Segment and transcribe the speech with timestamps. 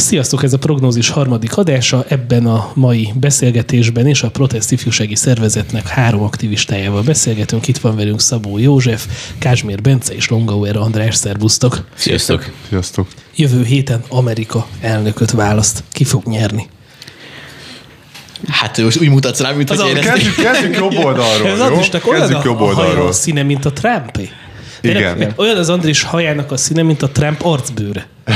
[0.00, 2.04] Sziasztok, ez a prognózis harmadik adása.
[2.08, 7.68] Ebben a mai beszélgetésben és a Protest Ifjúsági Szervezetnek három aktivistájával beszélgetünk.
[7.68, 9.06] Itt van velünk Szabó József,
[9.38, 11.14] Kázsmér Bence és Longauer András.
[11.14, 11.84] Szervusztok!
[11.94, 12.50] Sziasztok!
[12.68, 13.08] Sziasztok!
[13.36, 15.84] Jövő héten Amerika elnököt választ.
[15.92, 16.68] Ki fog nyerni?
[18.48, 20.08] Hát most úgy mutatsz rá, mint Az hogy én a, ezt...
[20.08, 21.78] kezdjük, kezdjük jobb oldalról, jó?
[21.90, 23.06] Kezdjük a, jobb oldalról.
[23.06, 24.28] a színe, mint a Trumpé.
[24.80, 25.16] Igen.
[25.16, 28.06] Tényleg, Olyan az Andris hajának a színe, mint a Trump arcbőre.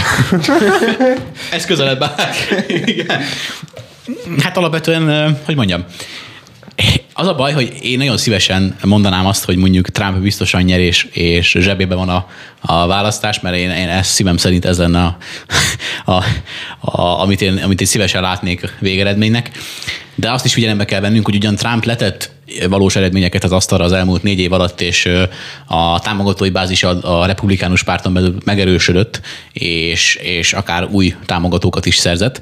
[1.52, 2.32] Ez közelebb áll.
[2.66, 3.22] Igen.
[4.38, 5.84] Hát alapvetően, hogy mondjam,
[7.14, 11.04] az a baj, hogy én nagyon szívesen mondanám azt, hogy mondjuk Trump biztosan nyer és,
[11.12, 12.26] és zsebében van a,
[12.60, 15.16] a választás, mert én, én ezt szívem szerint ez lenne a,
[16.12, 16.24] a,
[16.90, 19.50] a, amit, én, amit én szívesen látnék végeredménynek.
[20.14, 22.30] De azt is figyelembe kell vennünk, hogy ugyan Trump letett
[22.68, 25.08] valós eredményeket az asztalra az elmúlt négy év alatt, és
[25.66, 29.20] a támogatói bázis a, a republikánus párton belül megerősödött,
[29.52, 32.40] és, és akár új támogatókat is szerzett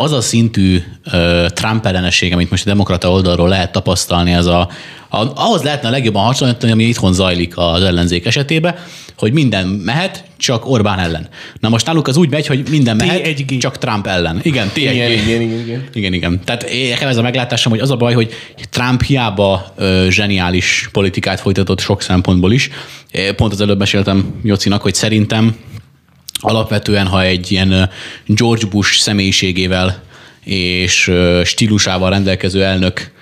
[0.00, 4.68] az a szintű uh, Trump ellenesség, amit most a demokrata oldalról lehet tapasztalni, az a,
[5.08, 8.74] a, ahhoz lehetne a legjobban hasonlítani, ami itthon zajlik az ellenzék esetében,
[9.16, 11.28] hogy minden mehet, csak Orbán ellen.
[11.60, 13.58] Na most náluk az úgy megy, hogy minden mehet, T1G.
[13.58, 14.40] csak Trump ellen.
[14.42, 14.76] Igen, T1G.
[14.76, 15.84] Igen, igen, igen, igen.
[15.92, 16.40] Igen, igen.
[16.44, 18.32] Tehát nekem ez a meglátásom, hogy az a baj, hogy
[18.70, 22.70] Trump hiába ö, zseniális politikát folytatott sok szempontból is.
[23.36, 25.56] Pont az előbb meséltem Jocinak, hogy szerintem
[26.40, 27.90] alapvetően, ha egy ilyen
[28.26, 30.02] George Bush személyiségével
[30.44, 31.12] és
[31.44, 33.16] stílusával rendelkező elnök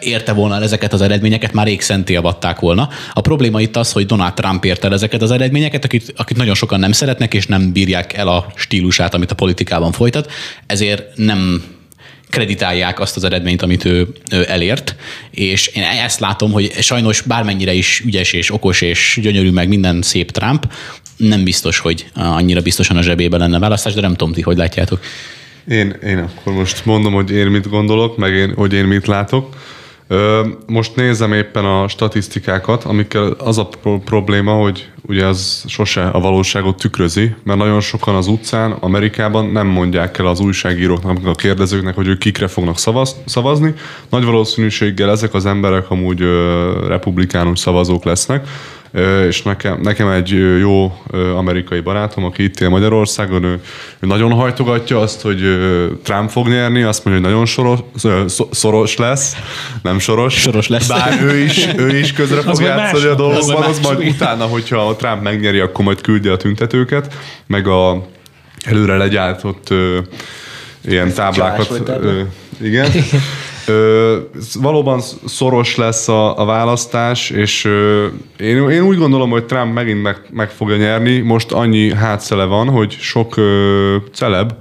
[0.00, 2.88] érte volna ezeket az eredményeket, már rég szentélvatták volna.
[3.12, 6.54] A probléma itt az, hogy Donald Trump érte el ezeket az eredményeket, akit, akit nagyon
[6.54, 10.30] sokan nem szeretnek, és nem bírják el a stílusát, amit a politikában folytat,
[10.66, 11.64] ezért nem
[12.32, 14.96] kreditálják azt az eredményt, amit ő, ő elért,
[15.30, 20.02] és én ezt látom, hogy sajnos bármennyire is ügyes és okos és gyönyörű meg minden
[20.02, 20.72] szép Trump,
[21.28, 25.00] nem biztos, hogy annyira biztosan a zsebében lenne választás, de nem tudom ti, hogy látjátok.
[25.68, 29.56] Én, én akkor most mondom, hogy én mit gondolok, meg én, hogy én mit látok.
[30.66, 36.20] Most nézem éppen a statisztikákat, amikkel az a pro- probléma, hogy ugye az sose a
[36.20, 41.94] valóságot tükrözi, mert nagyon sokan az utcán, Amerikában nem mondják el az újságíróknak, a kérdezőknek,
[41.94, 43.74] hogy ők kikre fognak szavaz, szavazni.
[44.08, 48.46] Nagy valószínűséggel ezek az emberek amúgy ö, republikánus szavazók lesznek,
[49.28, 51.02] és nekem, nekem egy jó
[51.36, 53.60] amerikai barátom, aki itt él Magyarországon, ő,
[54.00, 55.40] ő nagyon hajtogatja azt, hogy
[56.02, 57.78] Trump fog nyerni, azt mondja, hogy nagyon soros,
[58.50, 59.36] szoros lesz,
[59.82, 60.34] nem soros.
[60.34, 60.88] Soros lesz.
[60.88, 64.88] Bár ő is, ő is közre fog játszani a dolgokban, az az majd utána, hogyha
[64.88, 67.14] a Trump megnyeri, akkor majd küldi a tüntetőket,
[67.46, 68.06] meg a
[68.64, 69.98] előre legyártott ö,
[70.88, 71.82] ilyen táblákat.
[71.86, 72.20] Ö,
[72.60, 72.90] igen.
[73.66, 74.16] Ö,
[74.60, 78.06] valóban szoros lesz a, a választás, és ö,
[78.38, 81.18] én, én úgy gondolom, hogy Trump megint meg, meg fogja nyerni.
[81.18, 84.52] Most annyi hátszele van, hogy sok ö, celeb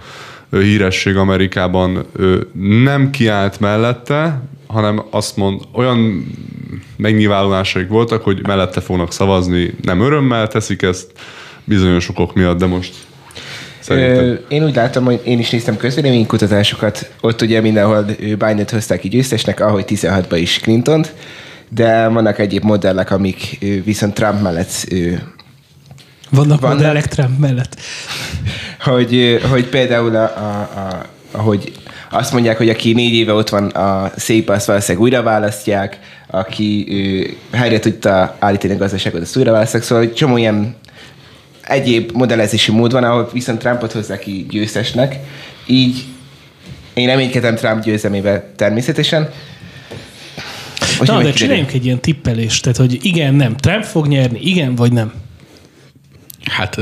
[0.49, 2.39] ö, híresség Amerikában ö,
[2.83, 6.25] nem kiállt mellette, hanem azt mond, olyan
[6.97, 9.73] megnyilvánulásaik voltak, hogy mellette fognak szavazni.
[9.81, 11.11] Nem örömmel teszik ezt,
[11.63, 12.93] bizonyos okok miatt, de most
[13.91, 14.25] szerintem.
[14.25, 19.07] Ö, Én úgy látom, hogy én is néztem közvéleménykutatásokat, ott ugye mindenhol Biden-t hozták ki
[19.09, 21.05] győztesnek, ahogy 16-ban is clinton
[21.73, 24.87] de vannak egyéb modellek, amik viszont Trump mellett,
[26.29, 26.77] Vannak Vannak.
[26.77, 27.75] modellek Trump mellett.
[28.79, 31.71] hogy, hogy például a, a, a, ahogy
[32.09, 36.85] azt mondják, hogy aki négy éve ott van a szép, azt valószínűleg újra választják, aki
[37.51, 40.75] ö, helyre tudta állítani a gazdaságot, azt újra választják, szóval hogy csomó ilyen
[41.63, 45.15] egyéb modellezési mód van, ahol viszont Trumpot hozzák ki győztesnek,
[45.65, 46.03] így
[46.93, 49.29] én reménykedem Trump győzelmével természetesen.
[50.99, 53.57] Most Na, de csináljunk egy ilyen tippelést, tehát hogy igen, nem.
[53.57, 55.13] Trump fog nyerni, igen vagy nem.
[56.43, 56.77] Hát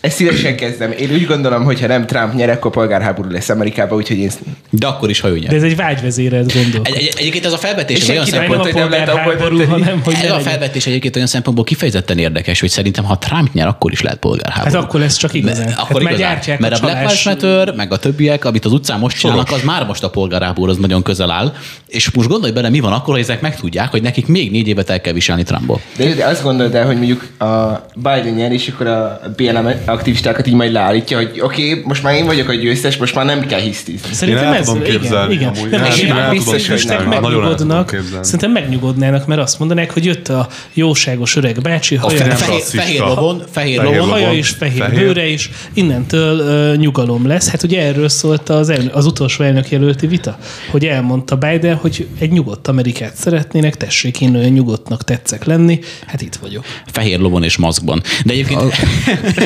[0.00, 0.92] Ezt szívesen kezdem.
[0.98, 4.30] Én úgy gondolom, hogy ha nem Trump nyer, akkor polgárháború lesz Amerikában, úgyhogy én...
[4.70, 5.50] de akkor is, ha ő nyer.
[5.50, 6.80] De ez egy vágyvezérelt gondol.
[6.84, 9.64] Egy, egy, egyébként ez a felvetés És olyan szempont, hogy nem lehet dönteni.
[9.64, 13.66] hanem hogy ez a felvetés egyébként olyan szempontból kifejezetten érdekes, hogy szerintem ha Trump nyer,
[13.66, 14.74] akkor is lehet polgárháború.
[14.74, 15.64] Hát akkor lesz csak igazán.
[15.64, 16.56] Mert, Hát akkor már igazán.
[16.58, 19.62] Mert a a, Black Lives Matter, meg a többiek, amit az utcán most csinálnak, az
[19.62, 21.52] már most a polgárháború, az nagyon közel áll.
[21.86, 24.90] És most gondolj bele, mi van akkor, hogy ezek megtudják, hogy nekik még négy évet
[24.90, 25.80] el kell viselni Trumpból.
[25.96, 29.20] De, de azt gondolod el, hogy mondjuk a Biden nyer, és akkor a
[29.52, 33.14] BLM aktivistákat így majd leállítja, hogy oké, okay, most már én vagyok a győztes, most
[33.14, 34.12] már nem kell hisztizni.
[34.12, 35.48] Szerintem Én el ez, tudom igen, képzelni igen.
[35.48, 35.70] amúgy.
[35.70, 37.06] Nem, és én el tudom biztos, hogy képzelni.
[37.06, 38.24] meg Nagyon el tudom megnyugodnak.
[38.24, 43.00] Szerintem megnyugodnának, mert azt mondanák, hogy jött a jóságos öreg bácsi, A haja, fehér, fehér
[43.00, 44.98] lovon, fehér lovon, haja is, fehér, Fehér.
[44.98, 47.48] bőre is, innentől uh, nyugalom lesz.
[47.48, 50.38] Hát ugye erről szólt az, elnök, az utolsó elnök jelölti vita,
[50.70, 56.22] hogy elmondta Biden, hogy egy nyugodt Amerikát szeretnének, tessék, én olyan nyugodtnak tetszek lenni, hát
[56.22, 56.64] itt vagyok.
[56.92, 58.02] fehér lovon és maszkban.
[58.24, 58.74] De egyébként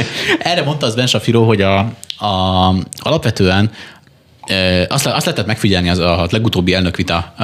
[0.38, 1.78] Erre mondta az Ben Shapiro, hogy a,
[2.18, 3.70] a, alapvetően
[4.88, 7.34] azt, azt lehetett megfigyelni az a legutóbbi elnökvita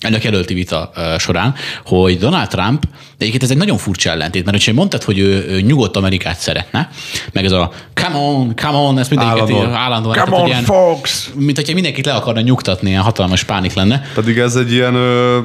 [0.00, 1.54] elnök jelölti vita során,
[1.84, 5.46] hogy Donald Trump, de egyébként ez egy nagyon furcsa ellentét, mert hogyha mondtad, hogy ő,
[5.48, 6.88] ő nyugodt Amerikát szeretne,
[7.32, 9.74] meg ez a come on, come on, ez mindenkiket Állandóan.
[9.74, 11.30] állandóan, Come tehát, on, ilyen, folks!
[11.34, 14.02] mint hogyha mindenkit le akarna nyugtatni, ilyen hatalmas pánik lenne.
[14.14, 15.38] Pedig ez egy ilyen, ö,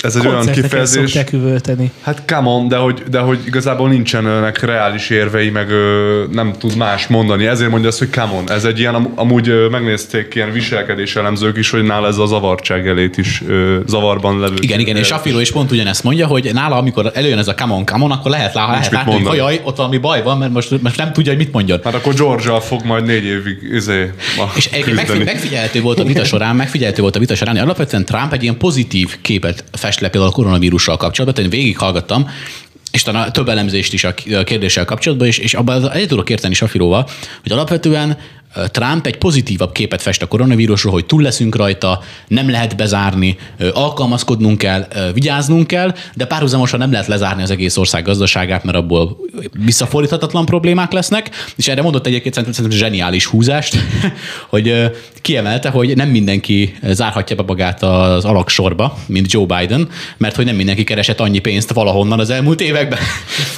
[0.00, 1.18] ez egy olyan kifejezés.
[1.32, 1.90] üvölteni.
[2.00, 6.76] Hát come on, de hogy, de hogy igazából nincsenek reális érvei, meg ö, nem tud
[6.76, 7.46] más mondani.
[7.46, 8.50] Ezért mondja azt, hogy come on.
[8.50, 12.26] Ez egy ilyen, am- amúgy ö, megnézték ilyen viselkedés elemzők is, hogy nála ez a
[12.26, 14.54] zavartság elét is ö, zavarban levő.
[14.60, 17.72] Igen, igen, és Shapiro is pont ugyanezt mondja, hogy nála, amikor előjön ez a come
[17.72, 20.52] on, come on, akkor lehet, lá, lehet látni, hogy jaj, ott valami baj van, mert
[20.52, 21.80] most, most nem tudja, hogy mit mondjon.
[21.84, 26.24] Hát akkor Georgia fog majd négy évig izé, ma És egyébként megfigyelhető volt a vita
[26.24, 30.08] során, megfigyelhető volt a vita során, hogy alapvetően Trump egy ilyen pozitív képet fest le
[30.08, 32.30] például a koronavírussal kapcsolatban, tehát én végighallgattam,
[32.90, 37.08] és talán több elemzést is a kérdéssel kapcsolatban, és, és abban egyet tudok érteni Safiróval,
[37.42, 38.18] hogy alapvetően
[38.70, 43.36] Trump egy pozitívabb képet fest a koronavírusról, hogy túl leszünk rajta, nem lehet bezárni,
[43.72, 49.16] alkalmazkodnunk kell, vigyáznunk kell, de párhuzamosan nem lehet lezárni az egész ország gazdaságát, mert abból
[49.64, 53.76] visszafordíthatatlan problémák lesznek, és erre mondott egyébként szerintem, zseniális húzást,
[54.48, 60.44] hogy kiemelte, hogy nem mindenki zárhatja be magát az alaksorba, mint Joe Biden, mert hogy
[60.44, 62.98] nem mindenki keresett annyi pénzt valahonnan az elmúlt években.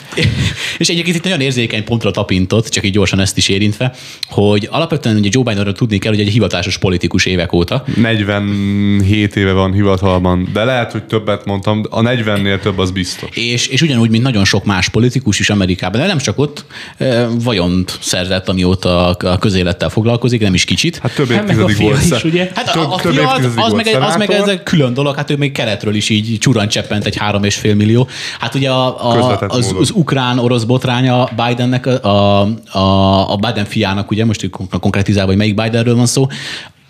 [0.78, 3.94] és egyébként itt nagyon érzékeny pontra tapintott, csak így gyorsan ezt is érintve,
[4.28, 9.52] hogy alapvetően ugye Joe Bidenről tudni kell, hogy egy hivatásos politikus évek óta, 47 éve
[9.52, 13.36] van hivatalban, de lehet, hogy többet mondtam, a 40-nél több az biztos.
[13.36, 16.64] és, és ugyanúgy, mint nagyon sok más politikus is Amerikában, de nem csak ott,
[16.96, 20.98] eh, vagyont szerzett, amióta a közélettel foglalkozik, nem is kicsit.
[20.98, 22.02] Hát több Hát évtizedig fia volt.
[22.02, 22.50] is, ugye?
[22.54, 25.16] Hát több- a, a több fia az, az, meg, az meg ez egy külön dolog,
[25.16, 28.08] hát ő még keletről is így csurant cseppent egy három és fél millió.
[28.38, 32.40] Hát ugye a, a, az, az ukrán-orosz botránya Bidennek, a,
[32.70, 34.42] a, a Biden fiának, ugye most
[34.80, 36.26] konkrétizálva, hogy melyik Bidenről van szó,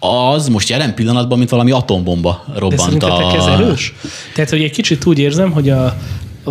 [0.00, 3.02] az most jelen pillanatban, mint valami atombomba De robbant
[3.34, 3.50] ez a...
[3.50, 3.94] erős?
[4.34, 5.96] Tehát, hogy egy kicsit úgy érzem, hogy a,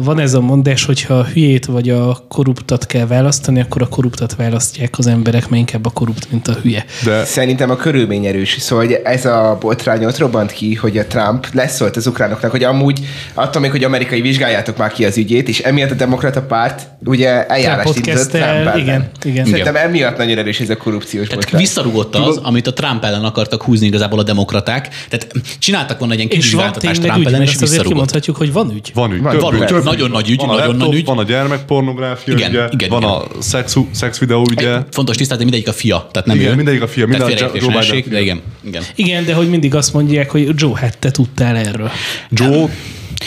[0.03, 3.88] van ez a mondás, hogy ha a hülyét vagy a korruptat kell választani, akkor a
[3.88, 6.85] korruptat választják az emberek, mert inkább a korrupt, mint a hülye.
[7.03, 8.55] De Szerintem a körülmény erős.
[8.59, 12.63] Szóval hogy ez a botrány ott robbant ki, hogy a Trump leszólt az ukránoknak, hogy
[12.63, 12.99] amúgy
[13.33, 17.45] attól még, hogy amerikai vizsgáljátok már ki az ügyét, és emiatt a demokrata párt ugye
[17.45, 19.45] eljárást indított el, igen, igen.
[19.45, 21.61] Szerintem emiatt nagyon erős ez a korrupciós Tehát botrány.
[21.61, 24.89] visszarugott az, amit a Trump ellen akartak húzni igazából a demokraták.
[25.09, 25.27] Tehát
[25.59, 28.91] csináltak volna egy ilyen És van Trump ellen, és azt azért kimondhatjuk, hogy van ügy.
[28.94, 29.21] van ügy.
[29.21, 29.65] Van- több, van ügy.
[29.65, 31.06] több Nagyon nagy ügy, van a nagyon laptop, nagy ügy.
[31.06, 33.13] Van a gyermekpornográfia Igen, ügye, igen, van igen.
[33.13, 34.80] a szex, szex videó ügye.
[34.92, 36.56] Fontos tisztázni, mindegyik a fia, tehát nem Igen, ő.
[36.56, 38.84] mindegyik a fia, Tehát minden a Joe Biden de igen, igen.
[38.95, 41.92] Igen, de hogy mindig azt mondják, hogy Joe, hát te tudtál erről.
[42.30, 42.69] Joe,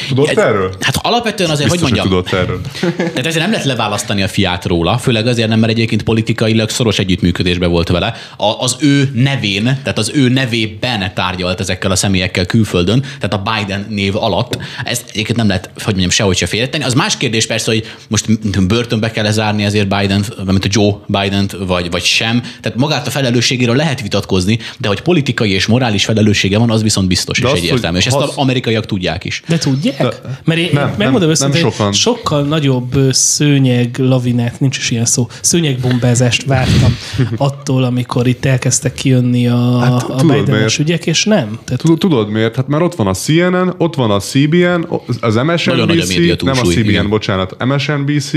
[0.09, 0.75] tudod erről?
[0.81, 2.61] Hát alapvetően azért, Biztos, hogy hogy mondjam, tudod erről.
[2.97, 6.99] tehát ezért nem lehet leválasztani a fiát róla, főleg azért nem, mert egyébként politikailag szoros
[6.99, 8.15] együttműködésben volt vele.
[8.37, 13.43] A, az ő nevén, tehát az ő nevében tárgyalt ezekkel a személyekkel külföldön, tehát a
[13.51, 14.59] Biden név alatt.
[14.85, 16.85] Ezt egyébként nem lehet, hogy mondjam, sehogy se félretenni.
[16.85, 18.27] Az más kérdés persze, hogy most
[18.67, 22.43] börtönbe kell zárni ezért Biden, mint a Joe biden vagy, vagy sem.
[22.61, 27.09] Tehát magát a felelősségéről lehet vitatkozni, de hogy politikai és morális felelőssége van, az viszont
[27.09, 27.99] biztos De és az, egyértelmű.
[27.99, 29.43] És hogy ezt az- amerikaiak tudják is.
[29.49, 30.03] De tudják?
[30.03, 31.93] De- Mert én nem, megmondom nem- őszintén, nem sokan.
[31.93, 36.97] sokkal nagyobb szőnyeg lavinát, nincs is ilyen szó, szőnyegbombázást vártam
[37.37, 40.79] attól, amikor itt elkezdtek kijönni a, Hát, a tudod Biden-es miért?
[40.79, 41.59] ügyek, és nem.
[41.65, 42.57] Tehát Tudod, miért?
[42.57, 44.87] Hát mert ott van a CNN, ott van a CBN,
[45.21, 47.09] az MSNBC, nem a CBN, igen.
[47.09, 48.31] bocsánat, MSNBC,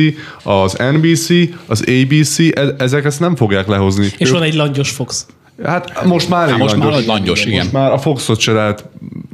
[0.44, 1.30] az NBC,
[1.66, 4.08] az ABC, e- ezek ezt nem fogják lehozni.
[4.18, 5.26] és van egy langyos Fox.
[5.64, 7.06] Hát most már elég most már langyos.
[7.06, 7.58] langyos, igen.
[7.60, 8.86] Most már a Foxot se lehet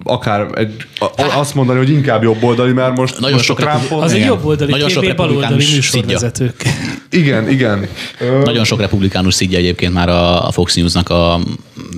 [0.10, 4.04] akár egy, a, azt mondani, hogy inkább jobb oldali, mert most, Nagyon most sok Trumpot...
[4.04, 4.30] Az egy Igen.
[4.30, 6.64] jobb oldali Nagyon sok baloldali műsorvezetők.
[7.12, 7.88] Igen, igen.
[8.44, 11.40] Nagyon sok republikánus szidja egyébként már a, a Fox News-nak a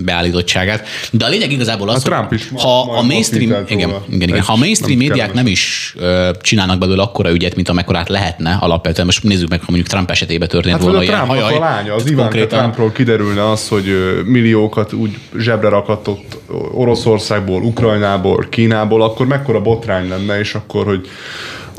[0.03, 0.87] beállítottságát.
[1.11, 4.41] De a lényeg igazából az, A Trump hogy ma- ha a mainstream, igen, igen, igen,
[4.41, 8.57] ha a mainstream nem médiák nem is ö, csinálnak belőle akkora ügyet, mint amekkorát lehetne
[8.59, 9.05] alapvetően.
[9.05, 11.15] Most nézzük meg, ha mondjuk Trump esetében történt Hát volna a ilyen.
[11.25, 13.85] Trumpnak a lánya, az Ivanka konkrétan- Trumpról kiderülne az, hogy
[14.25, 16.37] milliókat úgy zsebre rakatott
[16.73, 21.07] Oroszországból, Ukrajnából, Kínából, akkor mekkora botrány lenne, és akkor, hogy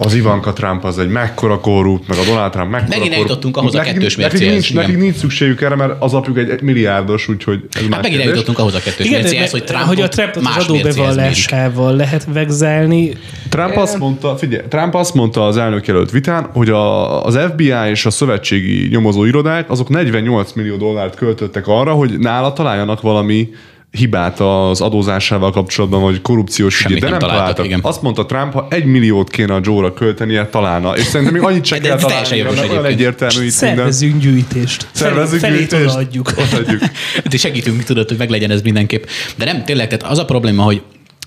[0.05, 3.15] az Ivanka Trump az egy mekkora korrupt, meg a Donald Trump mekkora Megint korrupt.
[3.15, 4.83] eljutottunk ahhoz a Nekik- kettős nekik mércéhez, nincs, igen.
[4.83, 8.03] nekik nincs szükségük erre, mert az apjuk egy, egy milliárdos, úgyhogy ez más Hát megint
[8.05, 8.25] kérdés.
[8.25, 10.85] eljutottunk ahhoz a kettős Igen, mércéhez, hogy hogy, Trumpot hogy a Trumpot az más mérik.
[10.85, 13.13] adóbevallásával lehet vegzálni.
[13.49, 17.73] Trump azt mondta, figyelj, Trump azt mondta az elnök jelölt vitán, hogy a, az FBI
[17.91, 23.49] és a szövetségi nyomozó irodák azok 48 millió dollárt költöttek arra, hogy nála találjanak valami
[23.93, 27.65] hibát az adózásával kapcsolatban, vagy korrupciós Semmit ügyét, de nem nem, találtak, találtak.
[27.65, 27.91] igen.
[27.93, 30.97] Azt mondta Trump, ha egy milliót kéne a Joe-ra költenie, találna.
[30.97, 32.85] És szerintem még annyit se De kell ez teljesen találni, egyébként.
[32.87, 33.77] egyértelmű itt minden.
[33.77, 34.87] Szervezünk gyűjtést.
[34.93, 35.85] Szervezünk Felét gyűjtést.
[35.85, 36.33] odaadjuk.
[36.37, 36.81] Odaadjuk.
[37.31, 39.05] De segítünk, tudod, hogy meglegyen ez mindenképp.
[39.37, 40.83] De nem, tényleg, tehát az a probléma, hogy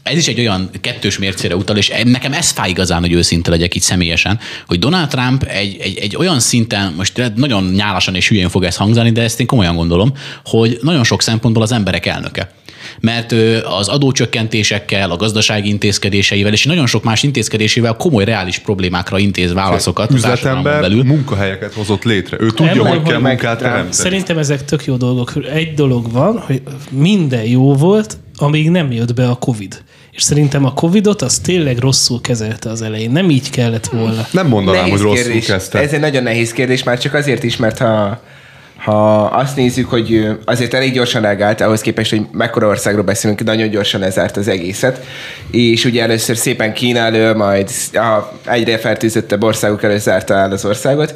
[0.05, 3.75] ez is egy olyan kettős mércére utal, és nekem ez fáj igazán, hogy őszinte legyek
[3.75, 8.49] itt személyesen, hogy Donald Trump egy, egy, egy olyan szinten, most nagyon nyálasan és hülyén
[8.49, 12.51] fog ez hangzani, de ezt én komolyan gondolom, hogy nagyon sok szempontból az emberek elnöke.
[12.99, 19.19] Mert ő az adócsökkentésekkel, a gazdasági intézkedéseivel és nagyon sok más intézkedésével komoly reális problémákra
[19.19, 21.03] intéz válaszokat Üzletember belül.
[21.03, 22.37] munkahelyeket hozott létre.
[22.39, 23.93] Ő tudja, Ember, hogy kell munkát teremteni.
[23.93, 25.33] Szerintem ezek tök jó dolgok.
[25.53, 29.83] Egy dolog van, hogy minden jó volt, amíg nem jött be a Covid.
[30.11, 33.11] És szerintem a Covidot az tényleg rosszul kezelte az elején.
[33.11, 34.27] Nem így kellett volna.
[34.31, 35.45] Nem mondanám, hogy rosszul kérdés.
[35.45, 35.79] kezdte.
[35.79, 38.21] Ez egy nagyon nehéz kérdés, már csak azért is, mert ha,
[38.77, 43.69] ha azt nézzük, hogy azért elég gyorsan reagált, ahhoz képest, hogy mekkora országról beszélünk, nagyon
[43.69, 45.05] gyorsan lezárt az egészet.
[45.51, 50.65] És ugye először szépen Kína elől, majd a egyre fertőzöttebb országok elől zárta el az
[50.65, 51.13] országot.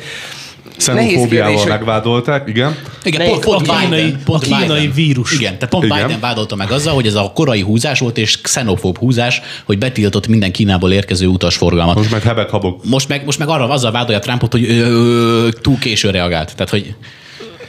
[0.79, 2.75] Xenofóbiával megvádolták, igen.
[3.03, 4.91] Igen, Nehéz- pont, pont a kínai- Biden, pont a kínai Biden.
[4.93, 5.31] vírus.
[5.33, 5.97] Igen, tehát pont Igen.
[6.05, 10.27] Biden vádolta meg azzal, hogy ez a korai húzás volt, és xenofób húzás, hogy betiltott
[10.27, 11.95] minden Kínából érkező utasforgalmat.
[11.95, 12.85] Most meg hebek habok.
[12.85, 16.51] Most meg, most meg arra azzal vádolja Trumpot, hogy ö, ö, túl későn reagált.
[16.55, 16.93] Tehát, hogy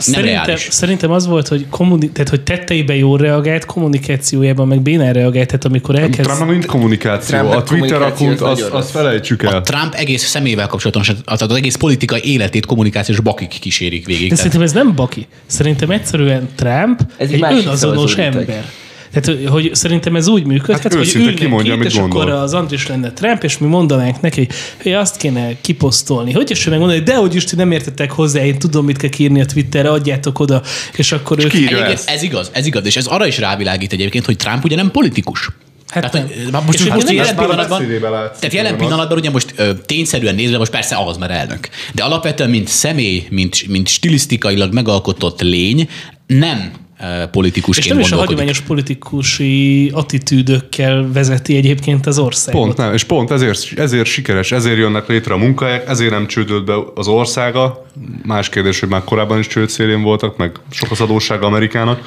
[0.01, 0.69] Szerintem, reális.
[0.71, 5.65] szerintem az volt, hogy, kommuni- tehát, hogy tetteiben jól reagált, kommunikációjában meg bénán reagált, tehát
[5.65, 6.23] amikor elkezd...
[6.23, 7.37] Trumpnak nincs kommunikáció.
[7.39, 8.91] Trumpnak A Twitter az azt az rossz.
[8.91, 9.61] felejtsük el.
[9.61, 14.29] Trump egész szemével kapcsolatosan, az, az egész politikai életét kommunikációs bakik kísérik végig.
[14.29, 15.27] De Tehát, szerintem ez nem baki.
[15.47, 18.65] Szerintem egyszerűen Trump Ez egy egy önazonos ember.
[19.13, 22.21] Tehát, hogy szerintem ez úgy működhet, Hát hogy ülnek kimondja, itt, és gondol.
[22.21, 24.49] akkor az Andris lenne Trump, és mi mondanánk neki,
[24.83, 26.33] hogy azt kéne kiposztolni.
[26.33, 29.41] Hogy is megmondani, de hogy is ti nem értetek hozzá, én tudom, mit kell írni
[29.41, 30.63] a Twitterre, adjátok oda,
[30.97, 31.53] és akkor ők...
[31.53, 32.11] Egyébként ezt.
[32.11, 35.49] ez igaz, ez igaz, és ez arra is rávilágít egyébként, hogy Trump ugye nem politikus.
[35.91, 36.39] Hát tehát, nem.
[36.43, 40.35] hogy, már most, És most, jelen már pillanatban, tehát jelen pillanatban ugye most ö, tényszerűen
[40.35, 41.69] nézve, most persze az, mert elnök.
[41.95, 45.89] De alapvetően, mint személy, mint, mint stilisztikailag megalkotott lény,
[46.27, 52.61] nem ö, És politikusként nem is a hagyományos politikusi attitűdökkel vezeti egyébként az országot.
[52.61, 56.65] Pont nem, és pont ezért, ezért sikeres, ezért jönnek létre a munkahelyek, ezért nem csődölt
[56.65, 57.87] be az országa.
[58.23, 62.01] Más kérdés, hogy már korábban is csőd szélén voltak, meg sok az adóssága Amerikának.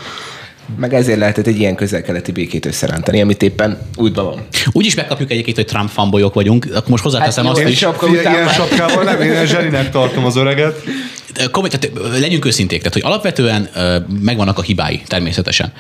[0.78, 4.46] Meg ezért lehetett egy ilyen közel-keleti békét összerántani, amit éppen útban van.
[4.72, 7.78] Úgy is megkapjuk egyébként, hogy Trump fanbolyok vagyunk, akkor most hozzáteszem Hát azt jó, is.
[7.78, 10.84] sapka Ilyen, után ilyen már- sapkával nem, én zseninek tartom az öreget.
[11.52, 13.70] Komoly, tehát legyünk őszinték, tehát hogy alapvetően
[14.22, 15.74] megvannak a hibái természetesen.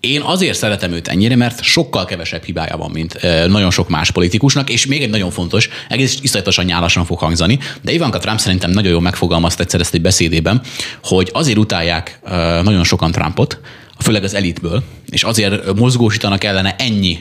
[0.00, 4.70] Én azért szeretem őt ennyire, mert sokkal kevesebb hibája van, mint nagyon sok más politikusnak,
[4.70, 8.92] és még egy nagyon fontos, egész iszonyatosan nyálasan fog hangzani, de Ivanka Trump szerintem nagyon
[8.92, 10.60] jól megfogalmazta egyszer ezt egy beszédében,
[11.02, 12.18] hogy azért utálják
[12.62, 13.60] nagyon sokan Trumpot,
[13.98, 17.18] főleg az elitből, és azért mozgósítanak ellene ennyi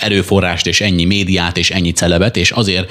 [0.00, 2.90] erőforrást, és ennyi médiát, és ennyi celebet, és azért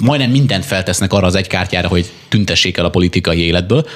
[0.00, 3.86] majdnem mindent feltesznek arra az egy kártyára, hogy tüntessék el a politikai életből.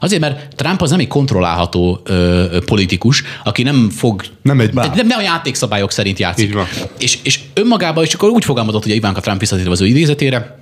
[0.00, 4.24] Azért, mert Trump az nem egy kontrollálható ö, politikus, aki nem fog...
[4.42, 4.96] Nem egy báb.
[4.96, 6.46] nem, nem a játékszabályok szerint játszik.
[6.46, 6.66] Így van.
[6.98, 10.58] És, és önmagában, és akkor úgy fogalmazott, hogy Ivanka Trump visszatérve az ő idézetére,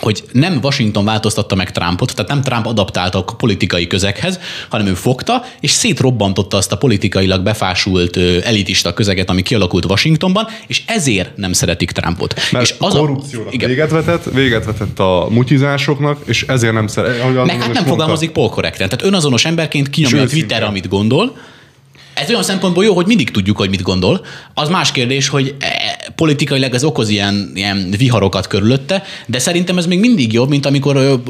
[0.00, 4.94] hogy nem Washington változtatta meg Trumpot, tehát nem Trump adaptálta a politikai közeghez, hanem ő
[4.94, 11.52] fogta, és szétrobbantotta azt a politikailag befásult elitista közeget, ami kialakult Washingtonban, és ezért nem
[11.52, 12.34] szeretik Trumpot.
[12.52, 13.68] Mert és az a korrupciónak igen.
[13.68, 17.20] véget vetett, véget vetett a mutizásoknak, és ezért nem szeret.
[17.20, 18.88] ahogy az Meg hát nem fogalmazik polkorrekten.
[18.88, 20.26] Tehát önazonos emberként kinyomja a.
[20.26, 21.36] Twitterre, amit gondol.
[22.14, 24.24] Ez olyan szempontból jó, hogy mindig tudjuk, hogy mit gondol.
[24.54, 25.54] Az más kérdés, hogy
[26.14, 31.20] politikailag ez okoz ilyen, ilyen viharokat körülötte, de szerintem ez még mindig jobb, mint amikor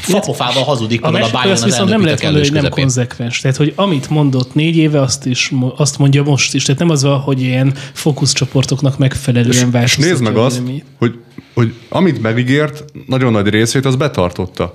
[0.00, 3.40] fapofával hazudik A például a Biden az viszont nem lehet mondani, hogy nem konzekvens.
[3.40, 6.64] Tehát, hogy amit mondott négy éve, azt is azt mondja most is.
[6.64, 10.62] Tehát nem az van, hogy ilyen fókuszcsoportoknak megfelelően És változtatja nézd meg azt,
[10.98, 11.14] hogy,
[11.54, 14.74] hogy amit megígért, nagyon nagy részét az betartotta.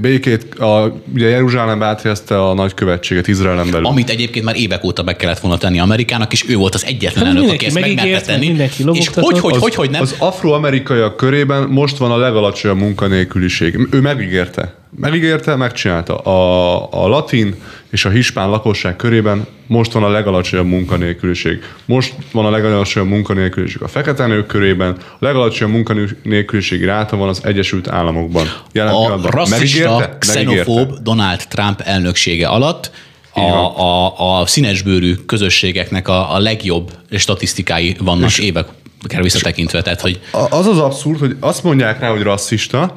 [0.00, 3.86] Békét, a, ugye Jeruzsálembe áthelyezte a nagykövetséget Izraelen belül.
[3.86, 7.24] Amit egyébként már évek óta meg kellett volna tenni Amerikának, és ő volt az egyetlen
[7.24, 8.46] Hát elnök, mindenki aki ezt meg megígért, meg tenni.
[8.92, 10.02] És hogy, hogy, az, hogy, hogy nem?
[10.02, 13.88] Az afroamerikaiak körében most van a legalacsonyabb munkanélküliség.
[13.90, 14.74] Ő megígérte.
[14.96, 16.16] Megígérte, megcsinálta.
[16.16, 17.54] A, a latin
[17.90, 21.62] és a hispán lakosság körében most van a legalacsonyabb munkanélküliség.
[21.84, 27.40] Most van a legalacsonyabb munkanélküliség a fekete nők körében, a legalacsonyabb munkanélküliségi ráta van az
[27.44, 28.46] Egyesült Államokban.
[28.72, 30.18] Jelen a rasszista, Megígérte?
[30.18, 31.02] xenofób Megígérte.
[31.02, 32.90] Donald Trump elnöksége alatt
[33.34, 38.66] a, a, a színesbőrű közösségeknek a, a legjobb statisztikái vannak évek
[39.08, 39.82] kell visszatekintve.
[39.82, 42.96] Tehát, hogy Az az abszurd, hogy azt mondják rá, hogy rasszista,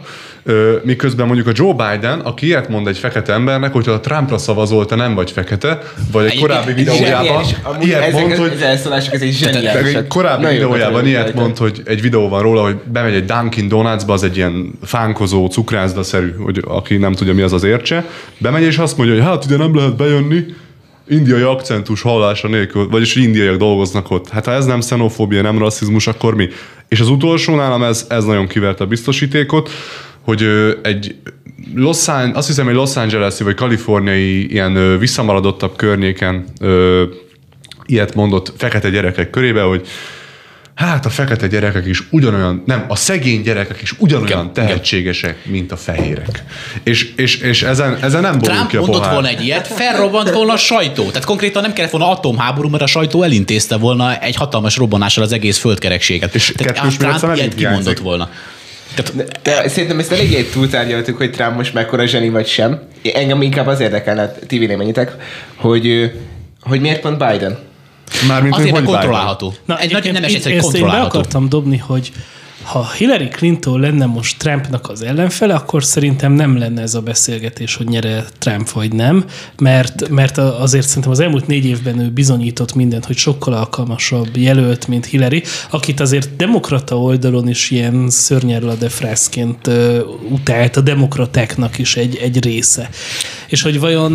[0.84, 4.86] miközben mondjuk a Joe Biden, aki ilyet mond egy fekete embernek, hogyha a Trumpra szavazol,
[4.86, 5.80] te nem vagy fekete,
[6.12, 7.44] vagy egy korábbi videójában
[7.82, 9.94] ilyet mond, hogy az elszólások, ez egy zseniális.
[9.94, 14.14] egy korábbi videójában ilyet mond, hogy egy videó van róla, hogy bemegy egy Dunkin Donutsba,
[14.14, 18.06] az egy ilyen fánkozó, cukrászda-szerű, hogy aki nem tudja mi az az ércse,
[18.38, 20.46] bemegy és azt mondja, hogy hát ide nem lehet bejönni,
[21.10, 24.30] indiai akcentus hallása nélkül, vagyis indiaiak dolgoznak ott.
[24.30, 26.48] Hát ha ez nem xenofóbia, nem rasszizmus, akkor mi?
[26.88, 29.70] És az utolsó nálam ez, ez nagyon kiverte a biztosítékot,
[30.28, 30.46] hogy
[30.84, 31.16] egy
[31.76, 36.46] Los An- azt hiszem, egy Los Angeles-i vagy kaliforniai ilyen visszamaradottabb környéken
[37.86, 39.88] ilyet mondott fekete gyerekek körébe, hogy
[40.76, 45.72] hát a fekete gyerekek is ugyanolyan, nem, a szegény gyerekek is ugyanolyan Igen, tehetségesek, mint
[45.72, 46.44] a fehérek.
[46.84, 49.14] És, és, és ezen, ezen nem Trump ki a mondott pohár.
[49.14, 51.08] volna egy ilyet, felrobbant volna a sajtó.
[51.08, 55.32] Tehát konkrétan nem kellett volna atomháború, mert a sajtó elintézte volna egy hatalmas robbanással az
[55.32, 56.36] egész földkerekséget.
[56.36, 58.30] És Tehát Trump ilyet kimondott volna.
[59.04, 62.80] Tehát, De szerintem ezt eléggé túltárgyaltuk, hogy Trump most mekkora zseni vagy sem.
[63.14, 65.16] Engem inkább az érdekelne, ti véleményitek,
[65.56, 66.12] hogy,
[66.62, 67.58] hogy miért pont Biden?
[68.28, 69.54] Mármint, azért, hogy kontrollálható.
[69.66, 71.20] Na, egy nagy egyébként nemes itt egyszer ezt én be kontrollálható.
[71.20, 72.12] akartam dobni, hogy
[72.64, 77.76] ha Hillary Clinton lenne most Trumpnak az ellenfele, akkor szerintem nem lenne ez a beszélgetés,
[77.76, 79.26] hogy nyere Trump vagy nem,
[79.58, 84.88] mert, mert azért szerintem az elmúlt négy évben ő bizonyított mindent, hogy sokkal alkalmasabb jelölt,
[84.88, 90.00] mint Hillary, akit azért demokrata oldalon is ilyen szörnyerül a defrászként ö,
[90.30, 92.90] utált a demokratáknak is egy, egy része.
[93.48, 94.14] És hogy vajon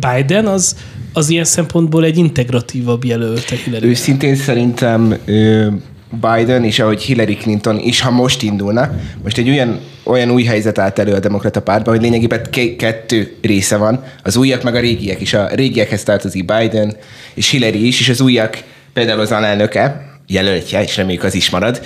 [0.00, 0.76] Biden az,
[1.12, 3.88] az ilyen szempontból egy integratívabb jelölt a Hillary.
[3.88, 5.68] Őszintén szerintem ö,
[6.10, 8.90] Biden és ahogy Hillary Clinton is, ha most indulna,
[9.22, 13.36] most egy olyan, olyan új helyzet állt elő a demokrata pártban, hogy lényegében ke- kettő
[13.42, 15.34] része van, az újak meg a régiek is.
[15.34, 16.96] A régiekhez tartozik Biden
[17.34, 18.58] és Hillary is, és az újak
[18.92, 21.80] például az alelnöke, jelöltje, és reméljük az is marad,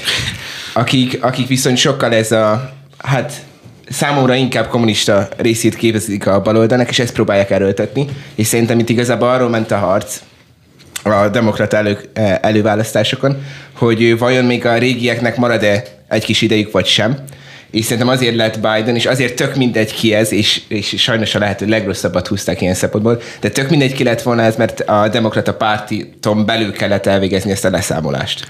[0.72, 3.32] akik, akik viszont sokkal ez a, hát
[3.88, 9.28] számomra inkább kommunista részét képezik a baloldalnak, és ezt próbálják erőltetni, és szerintem itt igazából
[9.28, 10.20] arról ment a harc,
[11.12, 11.98] a demokrata elő,
[12.40, 17.24] előválasztásokon, hogy vajon még a régieknek marad-e egy kis idejük, vagy sem.
[17.70, 21.38] És szerintem azért lett Biden, és azért tök mindegy ki ez, és, és sajnos a
[21.38, 25.54] lehető legrosszabbat húzták ilyen szempontból, de tök mindegy ki lett volna ez, mert a demokrata
[25.54, 28.46] párton belül kellett elvégezni ezt a leszámolást.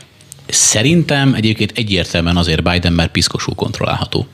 [0.49, 4.27] Szerintem egyébként egyértelműen azért Biden, mert piszkosul kontrollálható.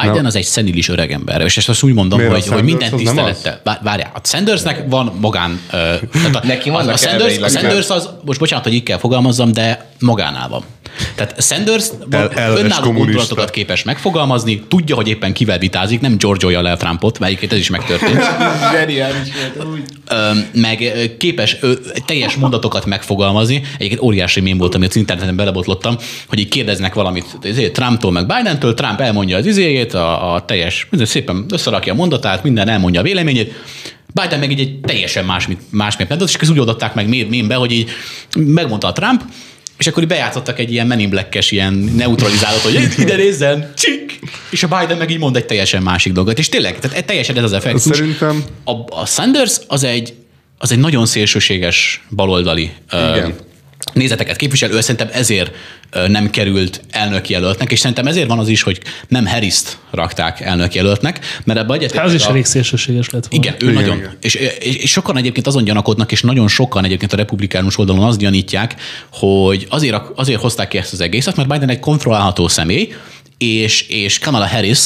[0.00, 0.28] Biden Na.
[0.28, 3.60] az egy szenilis öregember, és ezt azt úgy mondom, Miért a hogy, hogy minden tisztelettel.
[3.64, 5.60] Vá- Várjál, a Sandersnek van magán...
[5.70, 8.98] Tehát a, Neki a, vannak a, Sanders, a Sanders az, most bocsánat, hogy így kell
[8.98, 10.64] fogalmazzam, de magánál van.
[11.14, 16.76] Tehát Sanders El- önálló gondolatokat képes megfogalmazni, tudja, hogy éppen kivel vitázik, nem George le
[16.76, 18.22] Trumpot, mert egyébként ez is megtörtént.
[18.72, 19.28] Zseniális
[20.52, 21.72] meg képes ö,
[22.06, 23.62] teljes mondatokat megfogalmazni.
[23.76, 25.96] Egyébként óriási mém volt, amit az interneten belebotlottam,
[26.28, 30.88] hogy így kérdeznek valamit ezért Trumptól, meg Bidentől, Trump elmondja az izéjét, a, a teljes,
[31.04, 33.52] szépen összerakja a mondatát, minden elmondja a véleményét,
[34.22, 37.54] Biden meg így egy teljesen másmit, másmit mondott, és ezt úgy oldották meg mé- mémbe,
[37.54, 37.90] hogy így
[38.38, 39.22] megmondta a Trump,
[39.78, 43.72] és akkor így bejátszottak egy ilyen Men in Black-es, ilyen neutralizálót, hogy "Itt ide nézzen,
[43.76, 44.18] csik!
[44.50, 46.38] És a Biden meg így mond egy teljesen másik dolgot.
[46.38, 47.96] És tényleg, tehát teljesen ez az effektus.
[47.96, 50.14] Szerintem- A, a Sanders az egy,
[50.58, 53.34] az egy nagyon szélsőséges baloldali ö, Igen.
[53.92, 55.54] Nézeteket képvisel, ő szerintem ezért
[56.08, 61.58] nem került elnökjelöltnek, és szerintem ezért van az is, hogy nem Harris-t rakták elnökjelöltnek, mert
[61.58, 63.46] ebbe Hát az is a- elég szélsőséges lett volna.
[63.46, 63.96] igen, ő Igen, nagyon.
[63.98, 64.16] igen.
[64.20, 68.18] És, és, és sokan egyébként azon gyanakodnak, és nagyon sokan egyébként a republikánus oldalon azt
[68.18, 68.74] gyanítják,
[69.12, 72.94] hogy azért, azért hozták ki ezt az egészet, mert Biden egy kontrollálható személy,
[73.38, 74.78] és, és Kamala Harris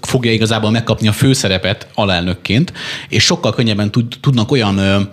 [0.00, 2.72] fogja igazából megkapni a főszerepet alelnökként,
[3.08, 5.10] és sokkal könnyebben tud, tudnak olyan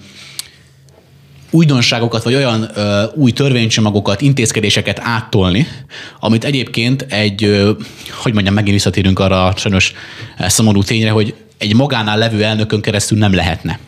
[1.49, 5.67] újdonságokat, vagy olyan ö, új törvénycsomagokat, intézkedéseket áttolni,
[6.19, 7.71] amit egyébként egy, ö,
[8.21, 9.93] hogy mondjam, megint visszatérünk arra a sajnos
[10.37, 13.79] szomorú tényre, hogy egy magánál levő elnökön keresztül nem lehetne.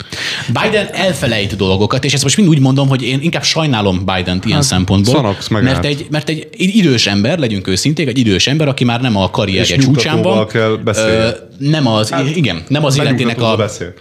[0.46, 4.56] Biden elfelejt dolgokat, és ezt most mind úgy mondom, hogy én inkább sajnálom Bident ilyen
[4.56, 9.00] hát, szempontból, mert egy, mert egy idős ember, legyünk őszinték, egy idős ember, aki már
[9.00, 11.36] nem a karrierje csúcsán van, kell beszélni.
[11.58, 13.94] nem az, hát, igen, nem az életének a, Beszél.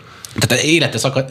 [0.47, 1.25] Tehát élete szaka,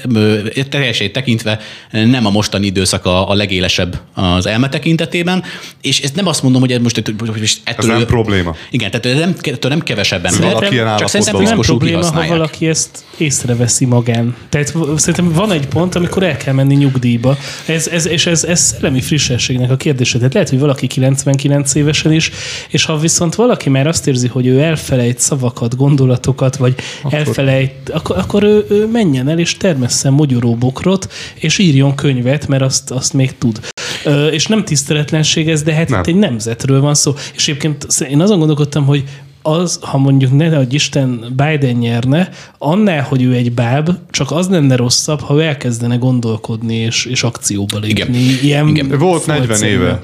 [0.68, 1.58] teljesét tekintve
[1.90, 5.42] nem a mostani időszak a, a legélesebb az elme tekintetében,
[5.80, 8.56] és ezt nem azt mondom, hogy ez most hogy most ettől Ez nem ő- probléma.
[8.70, 10.52] Igen, tehát nem, ettől nem kevesebb ember.
[10.52, 14.36] Valaki ilyen csak szerintem nem probléma, ha valaki ezt észreveszi magán.
[14.48, 17.36] Tehát szerintem van egy pont, amikor el kell menni nyugdíjba.
[17.66, 20.18] Ez, ez, és ez, ez szellemi frissességnek a kérdése.
[20.18, 22.30] Tehát lehet, hogy valaki 99 évesen is,
[22.68, 27.18] és ha viszont valaki már azt érzi, hogy ő elfelejt szavakat, gondolatokat, vagy akkor...
[27.18, 32.90] elfelejt, akkor, akkor ő, ő menjen el és termesszen mogyoróbokrot, és írjon könyvet, mert azt,
[32.90, 33.60] azt még tud.
[34.04, 36.00] Ö, és nem tiszteletlenség ez, de hát Nem.
[36.00, 37.14] itt egy nemzetről van szó.
[37.34, 39.04] És egyébként én azon gondolkodtam, hogy
[39.42, 44.48] az, ha mondjuk ne adj Isten Biden nyerne, annál, hogy ő egy báb, csak az
[44.48, 48.18] lenne rosszabb, ha ő elkezdene gondolkodni és, és akcióba lépni.
[48.18, 48.38] Igen.
[48.42, 48.98] Ilyen Igen.
[48.98, 49.80] Volt 40 folytszerűen.
[49.80, 50.02] éve.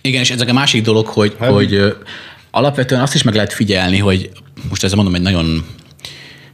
[0.00, 1.88] Igen, és ez a másik dolog, hogy, Hát- hogy ö,
[2.50, 4.30] alapvetően azt is meg lehet figyelni, hogy
[4.68, 5.64] most ezzel mondom egy nagyon,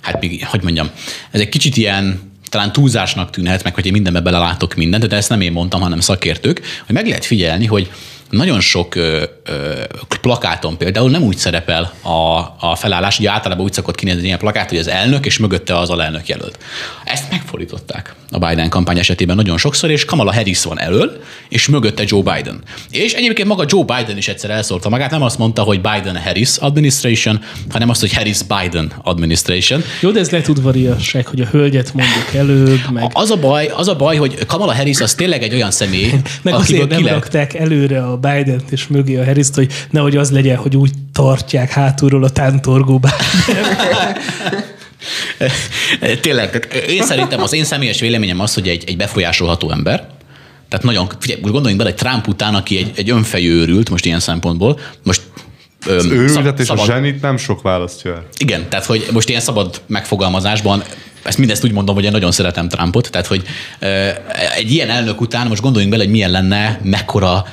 [0.03, 0.91] hát még, hogy mondjam,
[1.31, 5.29] ez egy kicsit ilyen talán túlzásnak tűnhet, meg hogy én mindenbe belelátok mindent, de ezt
[5.29, 7.91] nem én mondtam, hanem szakértők, hogy meg lehet figyelni, hogy
[8.33, 9.83] nagyon sok ö, ö,
[10.21, 14.69] plakáton például nem úgy szerepel a, a felállás, ugye általában úgy szokott kinézni ilyen plakát,
[14.69, 16.59] hogy az elnök és mögötte az alelnök jelölt.
[17.05, 22.03] Ezt megfordították a Biden kampány esetében nagyon sokszor, és Kamala Harris van elől, és mögötte
[22.07, 22.61] Joe Biden.
[22.91, 27.41] És egyébként maga Joe Biden is egyszer elszólta magát, nem azt mondta, hogy Biden-Harris administration,
[27.71, 29.83] hanem azt, hogy Harris-Biden administration.
[30.01, 33.89] Jó, de ez lehet udvariasság, hogy a hölgyet mondjuk előbb, meg, Az a baj, az
[33.89, 36.11] a baj, hogy Kamala Harris az tényleg egy olyan személy,
[36.43, 40.31] meg akiből azért nem rakták előre a Biden-t és mögé a harris hogy nehogy az
[40.31, 43.01] legyen, hogy úgy tartják hátulról a tántorgó.
[46.21, 50.09] Tényleg, tehát én szerintem az én személyes véleményem az, hogy egy, egy befolyásolható ember,
[50.69, 54.21] tehát nagyon, figyelj, most gondoljunk bele egy Trump után, aki egy, egy önfejű most ilyen
[54.21, 55.23] szempontból, most
[55.87, 58.27] Az őrületet szab- és a szabad- zsenit nem sok választja el.
[58.37, 60.83] Igen, tehát hogy most ilyen szabad megfogalmazásban,
[61.23, 63.43] ezt mindezt úgy mondom, hogy én nagyon szeretem Trumpot, tehát hogy
[63.79, 64.09] ö,
[64.57, 67.47] egy ilyen elnök után most gondoljunk bele, hogy milyen lenne, mekkora,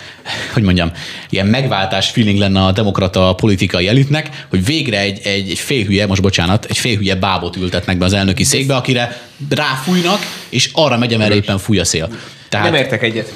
[0.54, 0.92] hogy mondjam,
[1.30, 6.22] ilyen megváltás feeling lenne a demokrata politikai elitnek, hogy végre egy, egy, egy félhülye, most
[6.22, 11.36] bocsánat, egy félhülye bábot ültetnek be az elnöki székbe, akire ráfújnak, és arra megy, amerre
[11.36, 12.10] éppen fúj a szél.
[12.50, 13.34] Tehát, Nem értek egyet.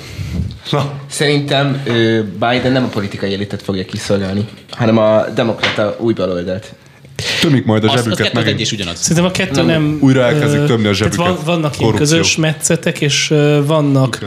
[0.72, 6.74] Na, Szerintem ö, Biden nem a politikai elitet fogja kiszolgálni, hanem a demokrata új baloldalt.
[7.42, 8.68] tömik majd a az, az zsebüket kettő az egy megint.
[8.68, 9.00] és ugyanaz.
[9.00, 9.66] Szerintem a kettő nem...
[9.66, 11.18] Nem, újra elkezdik tömni a zsebüket.
[11.26, 12.18] Van, vannak ilyen Korrupció.
[12.18, 13.28] közös metszetek, és
[13.66, 14.20] vannak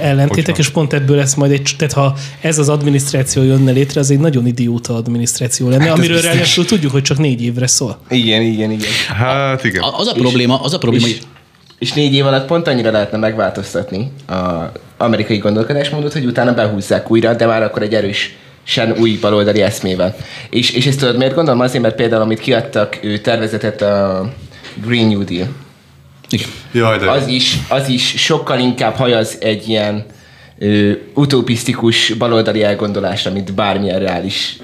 [0.00, 0.60] ellentétek, Hogyha.
[0.60, 1.70] és pont ebből lesz majd egy...
[1.78, 6.20] Tehát ha ez az adminisztráció jönne létre, az egy nagyon idióta adminisztráció lenne, Hát amiről
[6.20, 7.98] ráadásul tudjuk, hogy csak négy évre szól.
[8.08, 8.90] Igen, igen, igen.
[9.16, 9.82] Hát igen.
[9.82, 11.26] A- Az a probléma, az a probléma, És, hogy
[11.78, 14.36] és négy év alatt pont annyira lehetne megváltoztatni az
[15.04, 20.16] amerikai gondolkodásmódot, hogy utána behúzzák újra, de már akkor egy erős sen új baloldali eszmével.
[20.50, 21.60] És, és ezt tudod, miért gondolom?
[21.60, 24.28] Azért, mert például, amit kiadtak ő tervezetet a
[24.84, 25.48] Green New Deal,
[26.32, 26.48] igen.
[26.72, 30.04] Jaj, de az is, az is sokkal inkább hajaz egy ilyen
[30.58, 34.56] ö, utopisztikus baloldali elgondolásra, mint bármilyen reális.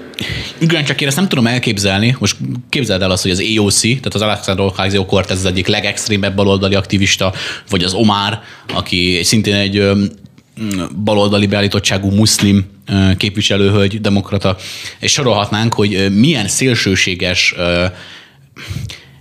[0.57, 2.15] Igen, csak én ezt nem tudom elképzelni.
[2.19, 2.35] Most
[2.69, 7.33] képzeld el azt, hogy az AOC, tehát az Alexander Ocasio-Cortez az egyik legextrémebb baloldali aktivista,
[7.69, 8.39] vagy az Omar,
[8.73, 9.91] aki szintén egy
[11.03, 12.65] baloldali beállítottságú muszlim
[13.17, 14.55] képviselőhölgy, demokrata,
[14.99, 17.55] és sorolhatnánk, hogy milyen szélsőséges,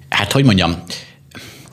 [0.09, 0.83] hát hogy mondjam,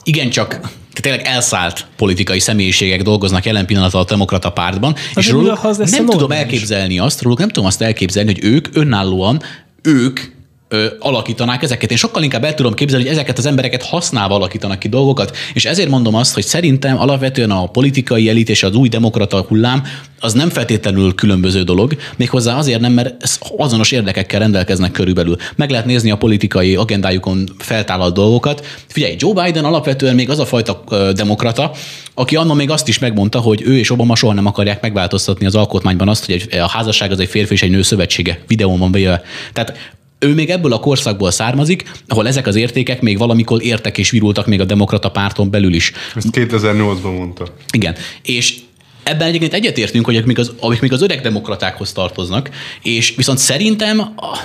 [0.02, 0.60] igencsak
[0.92, 6.06] tényleg elszállt politikai személyiségek dolgoznak jelen pillanatban a demokrata pártban, és de róluk az nem
[6.06, 9.42] tudom elképzelni azt, róluk nem tudom azt elképzelni, hogy ők önállóan,
[9.82, 10.20] ők
[10.68, 11.90] ö, alakítanák ezeket.
[11.90, 15.64] Én sokkal inkább el tudom képzelni, hogy ezeket az embereket használva alakítanak ki dolgokat, és
[15.64, 19.82] ezért mondom azt, hogy szerintem alapvetően a politikai elit és az új demokrata hullám
[20.20, 25.36] az nem feltétlenül különböző dolog, méghozzá azért nem, mert azonos érdekekkel rendelkeznek körülbelül.
[25.56, 28.66] Meg lehet nézni a politikai agendájukon feltállalt dolgokat.
[28.86, 31.70] Figyelj, Joe Biden alapvetően még az a fajta demokrata,
[32.14, 35.54] aki annak még azt is megmondta, hogy ő és Obama soha nem akarják megváltoztatni az
[35.54, 38.40] alkotmányban azt, hogy a házasság az egy férfi és egy nő szövetsége.
[38.46, 39.22] Videón van bejöve.
[39.52, 44.10] Tehát ő még ebből a korszakból származik, ahol ezek az értékek még valamikor értek és
[44.10, 45.92] virultak még a demokrata párton belül is.
[46.14, 47.46] ezt 2008-ban mondta.
[47.72, 47.94] Igen.
[48.22, 48.56] És
[49.02, 52.50] ebben egyébként egyetértünk, hogy amik még az, amik még az öreg demokratákhoz tartoznak,
[52.82, 54.38] és viszont szerintem a,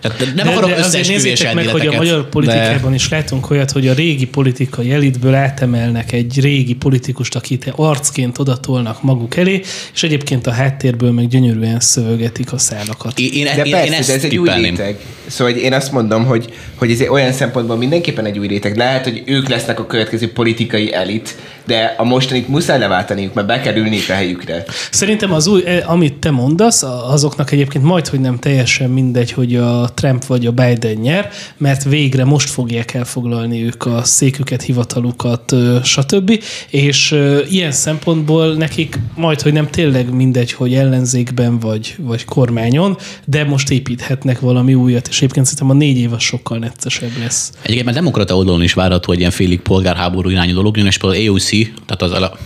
[0.00, 3.88] tehát nem De, akarok de összeesküvés meg, hogy a magyar politikában is látunk olyat, hogy
[3.88, 9.60] a régi politikai elitből átemelnek egy régi politikust, akit arcként odatolnak maguk elé,
[9.94, 13.18] és egyébként a háttérből meg gyönyörűen szövögetik a szálakat.
[13.18, 14.98] Én, én, De én, persze, én ezt de ez egy új réteg.
[15.26, 18.76] Szóval hogy én azt mondom, hogy, hogy ez olyan szempontból mindenképpen egy új réteg.
[18.76, 23.60] Lehet, hogy ők lesznek a következő politikai elit, de a mostanit muszáj leváltaniuk, mert be
[23.60, 24.64] kell ülniük a helyükre.
[24.90, 29.54] Szerintem az új, eh, amit te mondasz, azoknak egyébként majd, hogy nem teljesen mindegy, hogy
[29.60, 35.54] a Trump vagy a Biden nyer, mert végre most fogják elfoglalni ők a széküket, hivatalukat,
[35.82, 36.42] stb.
[36.70, 37.16] És
[37.50, 43.70] ilyen szempontból nekik majd, hogy nem tényleg mindegy, hogy ellenzékben vagy, vagy kormányon, de most
[43.70, 47.52] építhetnek valami újat, és egyébként szerintem a négy év az sokkal neccesebb lesz.
[47.62, 51.48] Egyébként már demokrata oldalon is várható, hogy ilyen félig polgárháború irányú dolog és például AOC,
[51.86, 52.38] tehát az ele-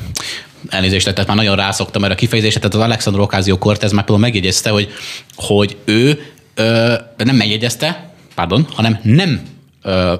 [0.68, 4.70] elnézést, tehát már nagyon rászoktam erre a kifejezésre, tehát az Alexander Ocasio-Cortez már például megjegyezte,
[4.70, 4.88] hogy,
[5.34, 9.40] hogy ő ö, nem megjegyezte, pardon, hanem nem
[9.82, 10.14] ö,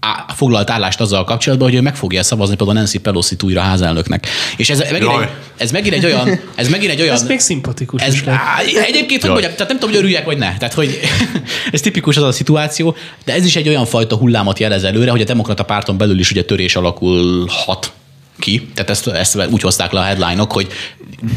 [0.00, 4.26] á- foglalt állást azzal kapcsolatban, hogy ő meg fogja szavazni például Nancy Pelosi-t újra házelnöknek.
[4.56, 5.22] És ez megint, Jaj.
[5.22, 8.58] egy, ez megint egy olyan, ez megint egy olyan, Ez még szimpatikus ez, is á,
[8.86, 10.56] egyébként, hogy mondjam, tehát nem tudom, hogy örüljek vagy ne.
[10.56, 11.00] Tehát, hogy
[11.72, 15.20] ez tipikus az a szituáció, de ez is egy olyan fajta hullámot jelez előre, hogy
[15.20, 17.92] a demokrata párton belül is ugye törés alakulhat
[18.38, 18.68] ki.
[18.74, 20.68] Tehát ezt, ezt úgy hozták le a headline-ok, hogy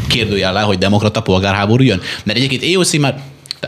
[0.07, 2.01] kérdőjel le, hogy demokrata polgárháború jön.
[2.23, 3.19] Mert egyébként AOC már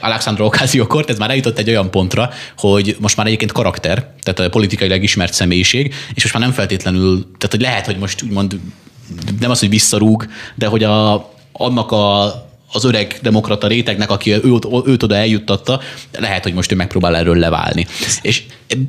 [0.02, 5.34] Alexandra Ocasio-Cortez már eljutott egy olyan pontra, hogy most már egyébként karakter, tehát politikailag ismert
[5.34, 8.60] személyiség, és most már nem feltétlenül, tehát hogy lehet, hogy most úgymond
[9.40, 12.24] nem az, hogy visszarúg, de hogy a, annak a,
[12.72, 15.80] az öreg demokrata rétegnek, aki őt, őt oda eljuttatta,
[16.20, 17.88] lehet, hogy most ő megpróbál erről leválni.
[18.22, 18.44] És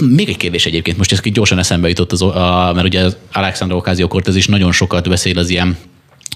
[0.05, 4.37] még egy kérdés egyébként, most ez gyorsan eszembe jutott, az, a, mert ugye Alexandra Ocasio-Cortez
[4.37, 5.77] is nagyon sokat beszél az ilyen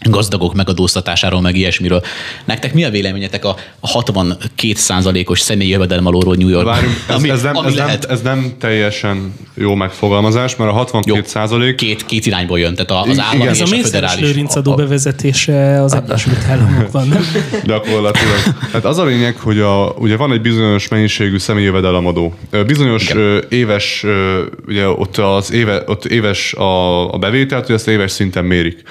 [0.03, 2.03] gazdagok megadóztatásáról, meg ilyesmiről.
[2.45, 6.75] Nektek mi a véleményetek a 62 os személyi jövedelmalóról New Yorkban?
[6.75, 8.05] Várjunk, ez, ami, ez, nem, ami ez, nem, lehet.
[8.05, 13.13] ez nem teljesen jó megfogalmazás, mert a 62 százalék Két, két irányból jön, tehát az
[13.13, 13.25] Igen.
[13.25, 14.21] állami Ez és a a föderális.
[14.21, 17.23] lőrincadó bevezetése az Egyesült Államokban, nem?
[17.65, 18.39] Gyakorlatilag.
[18.73, 22.35] Hát az a lényeg, hogy a, ugye van egy bizonyos mennyiségű személyi jövedelemadó.
[22.67, 24.05] Bizonyos ö, éves,
[24.67, 28.83] ugye ott az éve, ott éves a, a bevételt, hogy ezt éves szinten mérik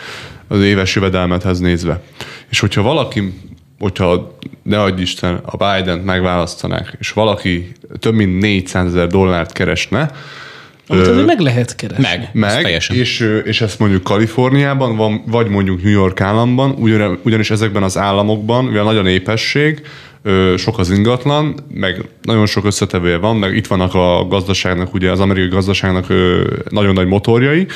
[0.47, 2.01] az éves jövedelmethez nézve.
[2.49, 3.33] És hogyha valaki
[3.79, 10.11] hogyha ne adj Isten, a Biden megválasztanák, és valaki több mint 400 ezer dollárt keresne,
[10.87, 12.03] Amit azért meg lehet keresni.
[12.03, 12.95] Meg, ez meg, teljesen.
[12.95, 17.97] és, és ezt mondjuk Kaliforniában van, vagy mondjuk New York államban, ugyan, ugyanis ezekben az
[17.97, 19.81] államokban, mivel nagy a népesség,
[20.57, 25.19] sok az ingatlan, meg nagyon sok összetevője van, meg itt vannak a gazdaságnak, ugye az
[25.19, 26.07] amerikai gazdaságnak
[26.69, 27.67] nagyon nagy motorjai,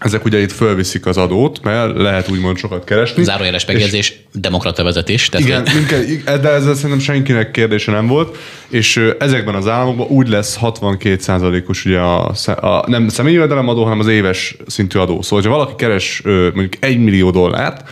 [0.00, 3.22] ezek ugye itt fölviszik az adót, mert lehet úgymond sokat keresni.
[3.22, 5.28] Zárójeles megjegyzés, demokrata vezetés.
[5.28, 8.36] Tehát Igen, hogy- minket, de ezzel szerintem senkinek kérdése nem volt,
[8.68, 14.06] és ezekben az államokban úgy lesz 62%-os ugye a, a nem személyi jövedelemadó, hanem az
[14.06, 15.22] éves szintű adó.
[15.22, 17.88] Szóval, ha valaki keres mondjuk 1 millió dollárt,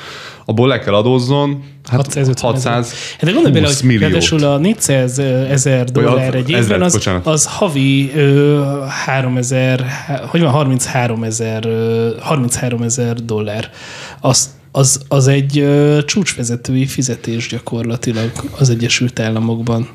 [0.48, 2.72] abból le kell adózzon hát 650 ezer.
[2.72, 4.02] 600 Hát gondolj bele, 20 hogy milliót.
[4.10, 5.18] ráadásul a 400
[5.50, 7.26] ezer dollár egy évben, az, bocsánat.
[7.26, 8.62] az havi ö,
[9.04, 9.84] 3000,
[10.28, 13.70] hogy van, 33 ezer, ö, 33 ezer dollár.
[14.20, 19.88] Az, az, az egy ö, csúcsvezetői fizetés gyakorlatilag az Egyesült Államokban.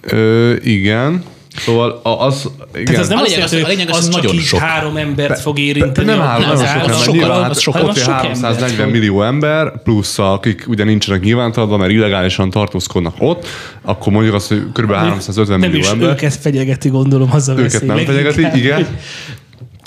[0.00, 1.22] Ö, igen.
[1.56, 2.84] Szóval az, igen.
[2.84, 4.58] Tehát az nem A lényeg az- jelenti, hogy az, az hogy csak nagyon így sok.
[4.60, 6.06] három embert fog érinteni.
[6.06, 6.90] nem áll, nem az sok ember.
[6.90, 7.82] az sokkal, Nyilván, az hát sokkal.
[7.82, 12.50] ott Az egy sok 340 embert millió ember, plusz akik ugye nincsenek nyilvántartva, mert illegálisan
[12.50, 13.46] tartózkodnak ott,
[13.82, 14.92] akkor mondjuk azt, hogy kb.
[14.92, 16.10] 350 nem millió is ember.
[16.10, 18.86] őket fenyegeti, gondolom, az a őket nem fenyegeti, igen.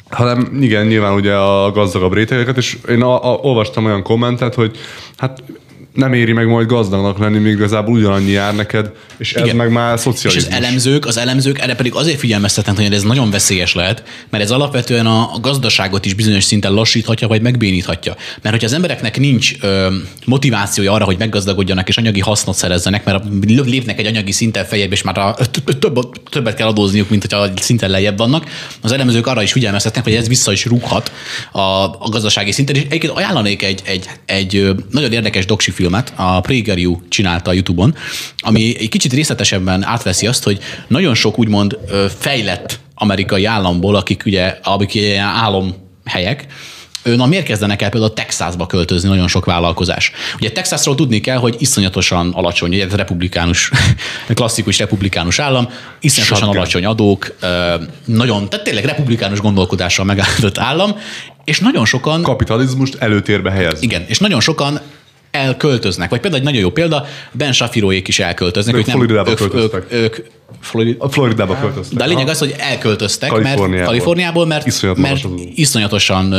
[0.09, 4.77] Hanem igen, nyilván ugye a gazdagabb rétegeket, és én a, a, olvastam olyan kommentet, hogy
[5.17, 5.43] hát
[5.95, 9.55] nem éri meg majd gazdagnak lenni, még igazából ugyanannyi jár neked, és ez Igen.
[9.55, 10.53] meg már És szocializmus.
[10.53, 14.51] az elemzők, az elemzők erre pedig azért figyelmeztetnek, hogy ez nagyon veszélyes lehet, mert ez
[14.51, 18.15] alapvetően a a gazdaságot is bizonyos szinten lassíthatja, vagy megbéníthatja.
[18.41, 23.23] Mert hogyha az embereknek nincs ö, motivációja arra, hogy meggazdagodjanak és anyagi hasznot szerezzenek, mert
[23.45, 25.35] lépnek egy anyagi szinten feljebb, és már a,
[25.79, 28.49] több, többet kell adózniuk, mint hogyha szinten lejjebb vannak,
[28.81, 31.11] az elemzők arra is figyelmeztetnek, hogy ez vissza is rúghat
[31.51, 32.75] a, a gazdasági szinten.
[32.75, 37.53] És egyébként ajánlanék egy, egy, egy ö, nagyon érdekes doksi filmet, a PragerU csinálta a
[37.53, 37.95] YouTube-on,
[38.37, 41.77] ami egy kicsit részletesebben átveszi azt, hogy nagyon sok úgymond
[42.19, 46.47] fejlett amerikai államból, akik ugye, akik ilyen álomhelyek,
[47.15, 50.11] Na, miért kezdenek el például Texasba költözni nagyon sok vállalkozás?
[50.39, 53.71] Ugye Texasról tudni kell, hogy iszonyatosan alacsony, ugye ez republikánus,
[54.33, 55.69] klasszikus republikánus állam,
[55.99, 56.57] iszonyatosan Shotgun.
[56.57, 57.35] alacsony adók,
[58.05, 60.95] nagyon, tehát tényleg republikánus gondolkodással megállított állam,
[61.43, 63.81] és nagyon sokan kapitalizmust előtérbe helyez.
[63.81, 64.79] igen, és nagyon sokan
[65.35, 66.09] elköltöznek.
[66.09, 68.75] Vagy például egy nagyon jó példa, Ben Shafiroék is elköltöznek.
[68.75, 69.85] Ők Floridába ők, költöztek.
[69.89, 70.25] Ők, ők,
[70.61, 71.97] Florida, A Floridába költöztek.
[71.97, 73.85] de a lényeg az, hogy elköltöztek, mert Kaliforniából.
[73.85, 76.33] Kaliforniából, mert, Iszonyat mert iszonyatosan,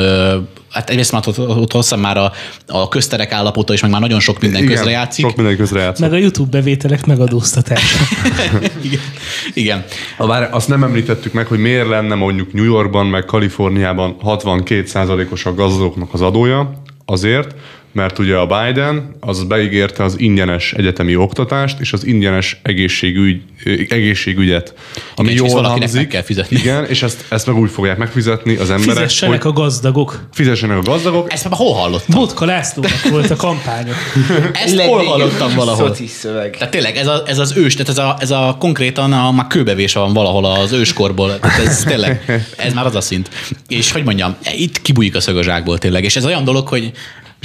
[0.70, 2.32] hát egyrészt már ott, ott hosszan már a,
[2.66, 5.24] a közterek állapota, és meg már nagyon sok minden Igen, közrejátszik.
[5.24, 6.04] Sok minden közrejátszik.
[6.04, 7.98] Meg a YouTube bevételek megadóztatása.
[8.82, 9.00] Igen.
[9.54, 9.84] Igen.
[10.16, 15.46] A Várj, azt nem említettük meg, hogy miért lenne mondjuk New Yorkban, meg Kaliforniában 62%-os
[15.46, 16.82] a gazdagoknak az adója.
[17.04, 17.54] Azért,
[17.96, 23.42] mert ugye a Biden az beígérte az ingyenes egyetemi oktatást és az ingyenes egészségügy,
[23.88, 24.74] egészségügyet.
[25.14, 26.00] Ami Igen, jól valakinek hangzik.
[26.00, 26.56] meg kell fizetni.
[26.56, 30.28] Igen, és ezt, ezt meg úgy fogják megfizetni az emberek, Fizessenek hogy a gazdagok.
[30.32, 31.32] fizessenek a gazdagok.
[31.32, 32.20] Ezt már hol hallottam?
[32.20, 33.92] Botka Lászlónak volt a kampánya.
[34.64, 35.96] Ezt hol hallottam valahol?
[36.06, 36.56] Szöveg.
[36.56, 39.46] Tehát tényleg ez a, ez az ős, tehát ez a, ez a konkrétan a, már
[39.46, 41.38] kőbevés van valahol az őskorból.
[41.38, 43.30] Tehát ez tényleg, ez már az a szint.
[43.68, 46.04] És hogy mondjam, itt kibújik a szög a zsákból tényleg.
[46.04, 46.92] És ez olyan dolog, hogy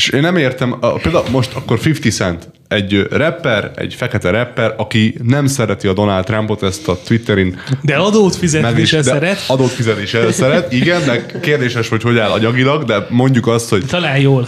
[0.02, 4.74] És én nem értem, a, például most akkor 50 Cent egy rapper, egy fekete rapper,
[4.78, 9.44] aki nem szereti a Donald Trumpot, ezt a Twitterin De adót fizetni de szeret.
[9.48, 13.86] Adót fizetni se szeret, igen, de kérdéses, hogy hogy áll anyagilag, de mondjuk azt, hogy
[13.86, 14.48] Talán jól.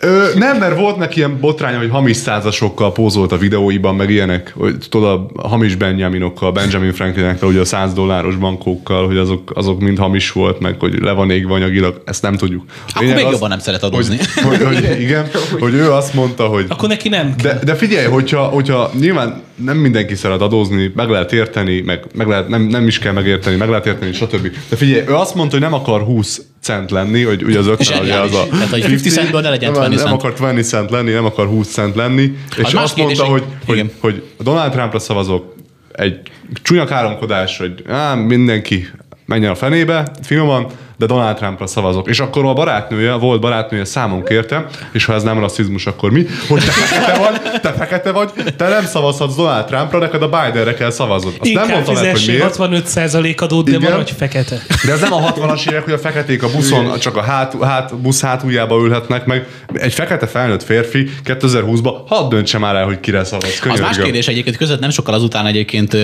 [0.00, 4.52] Ö, nem, mert volt neki ilyen botránya, hogy hamis százasokkal pózolt a videóiban, meg ilyenek,
[4.56, 9.80] hogy tudod, a hamis Benjaminokkal, Benjamin Franklinekkel, ugye a 100 dolláros bankókkal, hogy azok, azok
[9.80, 12.64] mind hamis volt, meg hogy le van égve anyagilag, ezt nem tudjuk.
[12.88, 14.16] Akkor lényeg még jobban nem szeret adózni.
[14.34, 15.26] Hogy, hogy, hogy, igen,
[15.58, 17.52] hogy ő azt mondta, hogy Akkor neki nem kell.
[17.52, 22.26] de, de figyelj, hogyha, hogyha nyilván nem mindenki szeret adózni, meg lehet érteni, meg, meg
[22.26, 24.48] lehet, nem, nem is kell megérteni, meg lehet érteni, stb.
[24.68, 28.00] De figyelj, ő azt mondta, hogy nem akar 20 cent lenni, hogy ugye az 50
[28.02, 28.46] ugye az a...
[28.50, 30.22] Tehát, hogy 50 centből ne legyen nem, 20 nem cent.
[30.22, 33.92] akar 20 cent lenni, nem akar 20 cent lenni, és más azt mondta, hogy, hogy,
[34.00, 35.54] hogy Donald Trumpra szavazok,
[35.92, 36.20] egy
[36.62, 38.88] csúnya káromkodás, hogy á, mindenki
[39.24, 40.66] menjen a fenébe, finoman,
[40.98, 42.08] de Donald Trumpra szavazok.
[42.08, 46.10] És akkor a barátnője, a volt barátnője számon kérte, és ha ez nem rasszizmus, akkor
[46.10, 46.26] mi?
[46.48, 50.74] Hogy te fekete vagy, te fekete vagy, te nem szavazhatsz Donald Trumpra, neked a Bidenre
[50.74, 51.32] kell szavaznod.
[51.40, 52.56] Azt nem Inkább mondta meg, hogy miért.
[52.58, 53.90] 65% adót, de Igen.
[53.90, 54.62] maradj fekete.
[54.86, 57.96] De ez nem a 60-as évek, hogy a feketék a buszon csak a hát, hát,
[57.96, 59.46] busz hátuljába ülhetnek meg.
[59.72, 63.44] Egy fekete felnőtt férfi 2020-ban hadd döntse már el, hogy kire szavaz.
[63.44, 64.04] Az más Könyörgöm.
[64.04, 65.96] kérdés egyébként között nem sokkal azután egyébként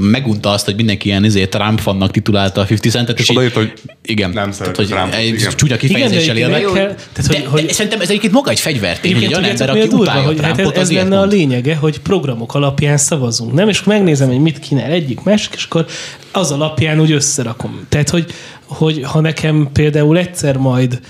[0.00, 3.18] megunta azt, hogy mindenki ilyen izé, Trump fannak titulálta a 50 centet.
[3.18, 5.52] És így- odaírta, hogy igen, nem tehát, szereti hogy egy igen.
[5.56, 6.72] csúnya kifejezéssel Igen, de élve.
[6.72, 9.68] tehát, de, hogy- de, hogy- szerintem ez egyébként maga egy fegyvertény, hogy egy olyan ember,
[9.68, 11.32] a aki durva, utálja hogy hát ez, Trumpot, ez az ilyet lenne a mond.
[11.32, 13.68] lényege, hogy programok alapján szavazunk, nem?
[13.68, 15.86] És megnézem, hogy mit kínál egyik, másik, és akkor
[16.32, 17.86] az alapján úgy összerakom.
[17.88, 18.26] Tehát, hogy,
[18.66, 21.00] hogy ha nekem például egyszer majd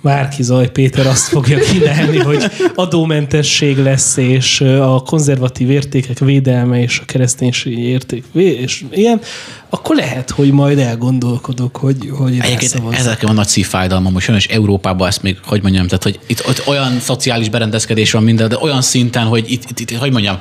[0.00, 6.98] Márki Zaj Péter azt fogja kínálni, hogy adómentesség lesz, és a konzervatív értékek védelme, és
[6.98, 9.20] a kereszténység érték, és ilyen,
[9.68, 12.98] akkor lehet, hogy majd elgondolkodok, hogy, hogy Egyébként rászavazzak.
[12.98, 16.62] ezek a nagy szívfájdalmam, hogy sajnos Európában ezt még, hogy mondjam, tehát hogy itt ott
[16.66, 20.38] olyan szociális berendezkedés van minden, de olyan szinten, hogy itt, itt, itt hogy mondjam,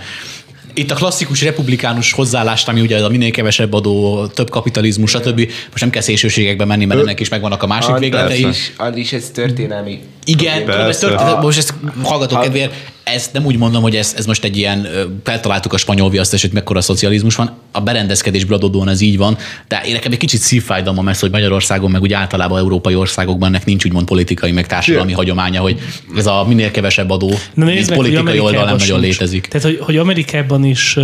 [0.79, 5.37] itt a klasszikus republikánus hozzáállást, ami ugye a minél kevesebb adó, több kapitalizmus, stb.
[5.69, 8.43] Most nem kell szélsőségekbe menni, mert ennek is megvannak a másik végletei.
[8.43, 9.99] az is- Az is ez történelmi.
[10.25, 11.07] Igen, ez Persze.
[11.07, 12.73] történet, most ezt hallgatok Ha- kedvéért,
[13.13, 14.87] ezt nem úgy mondom, hogy ez, ez most egy ilyen,
[15.23, 19.81] feltaláltuk a spanyol viaszt, hogy mekkora szocializmus van, a berendezkedésből adódóan ez így van, de
[19.85, 23.85] én nekem egy kicsit szívfájdalmam ez, hogy Magyarországon, meg úgy általában európai országokban ennek nincs
[23.85, 25.79] úgymond politikai, meg társadalmi hagyománya, hogy
[26.15, 29.17] ez a minél kevesebb adó, Na nézd meg, politikai oldal nem nagyon sincs.
[29.17, 29.47] létezik.
[29.47, 30.97] Tehát, hogy, hogy Amerikában is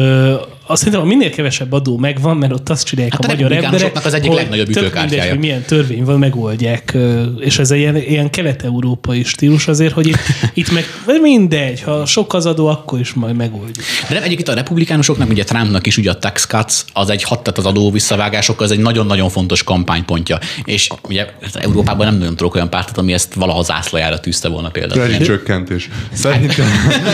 [0.68, 3.52] azt hiszem, hogy minél kevesebb adó megvan, mert ott azt csinálják Hát a a magyar
[3.52, 5.08] emberek, az egyik hogy legnagyobb ütőkártyája.
[5.10, 6.98] mindegy, hogy milyen törvény van, megoldják.
[7.39, 10.20] És ez egy ilyen, ilyen kelet-európai stílus azért, hogy itt,
[10.54, 10.86] itt meg
[11.22, 13.86] mindegy, ha sok az adó, akkor is majd megoldjuk.
[14.08, 17.43] De nem, egyébként a republikánusoknak, ugye Trumpnak is ugye a tax cuts, az egy hat,
[17.43, 20.39] tehát az adó visszavágások, az egy nagyon-nagyon fontos kampánypontja.
[20.63, 25.08] És ugye Európában nem nagyon tudok olyan pártot, ami ezt valaha zászlajára tűzte volna például.
[25.08, 25.89] Rezsicsökkentés.
[26.13, 26.65] Szerintem,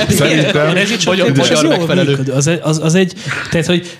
[0.07, 2.19] A szerintem, rezsicsökkentés magyar az megfelelő.
[2.33, 3.13] Az, az, az egy,
[3.51, 3.97] tehát, hogy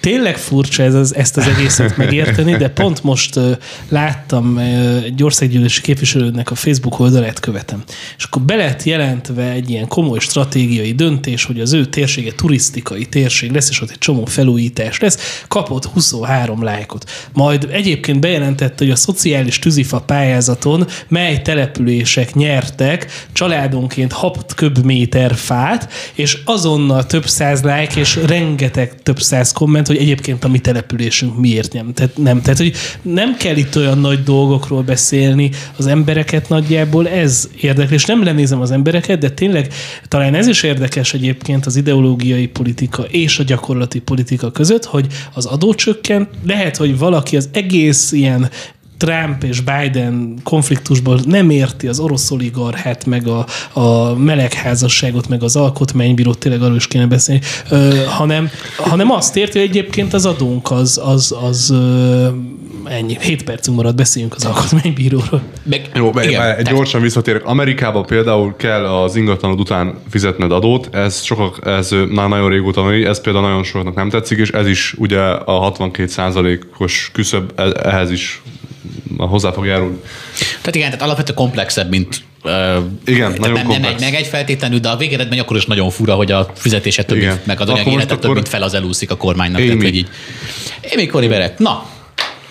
[0.00, 3.40] tényleg furcsa ez az, ezt az egészet megérteni, de pont most
[3.88, 4.58] láttam
[5.04, 7.82] egy országgyűlési képviselőnek a Facebook oldalát követem.
[8.16, 13.06] És akkor be lett jelentve egy ilyen komoly stratégiai döntés, hogy az ő térsége turisztikai
[13.06, 15.42] térség lesz, és ott egy csomó felújítás lesz.
[15.48, 17.10] Kapott 23 lájkot.
[17.32, 25.92] Majd egyébként bejelentette, hogy a szociális tűzifa pályázaton mely települések nyertek családonként 6 köbméter fát,
[26.14, 31.38] és azonnal több száz lájk, és rengeteg több száz komment, hogy egyébként a mi településünk
[31.38, 31.92] miért nem.
[31.94, 32.42] Tehát, nem.
[32.42, 32.72] Tehát, hogy
[33.02, 38.60] nem kell itt olyan nagy dolgokról beszélni, az embereket nagyjából ez érdekli, és nem lenézem
[38.60, 39.72] az embereket, de tényleg
[40.08, 45.46] talán ez is érdekes egyébként az ideológiai politika és a gyakorlati politika között, hogy az
[45.46, 48.50] adócsökken, lehet, hogy valaki az egész ilyen
[48.96, 55.56] Trump és Biden konfliktusból nem érti az orosz oligarchát, meg a, a melegházasságot, meg az
[55.56, 60.70] alkotmánybírót, tényleg arról is kéne beszélni, ö, hanem, hanem azt érti, hogy egyébként az adónk
[60.70, 62.28] az, az, az ö,
[62.86, 63.16] ennyi.
[63.20, 65.42] 7 percünk marad, beszéljünk az alkotmánybíróról.
[65.62, 67.44] Meg, Jó, igen, igen, egy tehát- gyorsan visszatérek.
[67.44, 73.06] Amerikában például kell az ingatlanod után fizetned adót, ez sokak, ez már nagyon régóta van,
[73.06, 78.10] ez például nagyon sokaknak nem tetszik, és ez is ugye a 62%-os küszöb e- ehhez
[78.10, 78.42] is
[79.18, 79.96] hozzá fog járulni.
[80.38, 82.50] Tehát igen, tehát alapvetően komplexebb, mint Uh,
[83.04, 83.94] Igen, nagyon nem, nem komplex.
[83.94, 87.16] egy, meg egy feltétlenül, de a végeredmény akkor is nagyon fura, hogy a fizetése több,
[87.16, 87.40] Igen.
[87.44, 89.58] meg az Akkor anyagi élete több, mint fel az elúszik a kormánynak.
[89.60, 89.66] Amy.
[89.66, 90.08] Tehát, hogy így.
[91.28, 91.58] Barrett.
[91.58, 91.86] Na,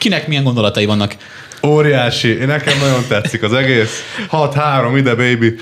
[0.03, 1.15] kinek milyen gondolatai vannak
[1.67, 2.39] Óriási.
[2.39, 4.03] Én nekem nagyon tetszik az egész.
[4.31, 5.55] 6-3, ide baby.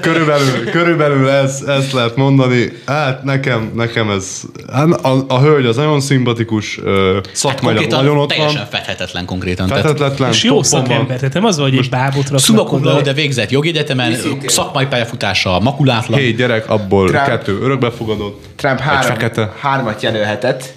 [0.00, 2.72] Körülbelül, körülbelül ez, ezt lehet mondani.
[2.86, 4.40] Hát nekem, nekem ez...
[4.72, 8.38] Hát a, a hölgy az nagyon szimpatikus, ö, szakmailag Konkrétan nagyon ott van.
[8.38, 9.68] teljesen fethetetlen konkrétan.
[9.68, 10.62] Fethetetlen, És jó van.
[10.64, 14.48] szakember, tehát nem az, hogy egy bábot raknak laude végzett jogegyetemen, Őszintén.
[14.48, 16.18] szakmai pályafutása, makulátlan.
[16.18, 17.26] Hét gyerek, abból Trump.
[17.26, 18.44] kettő örökbefogadott.
[18.56, 19.16] Trump három,
[19.60, 20.75] hármat jelölhetett.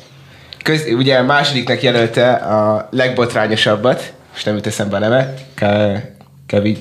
[0.63, 5.33] Köz, ugye másodiknak jelölte a legbotrányosabbat, most nem jut eszembe a neve,
[6.49, 6.77] Kevics.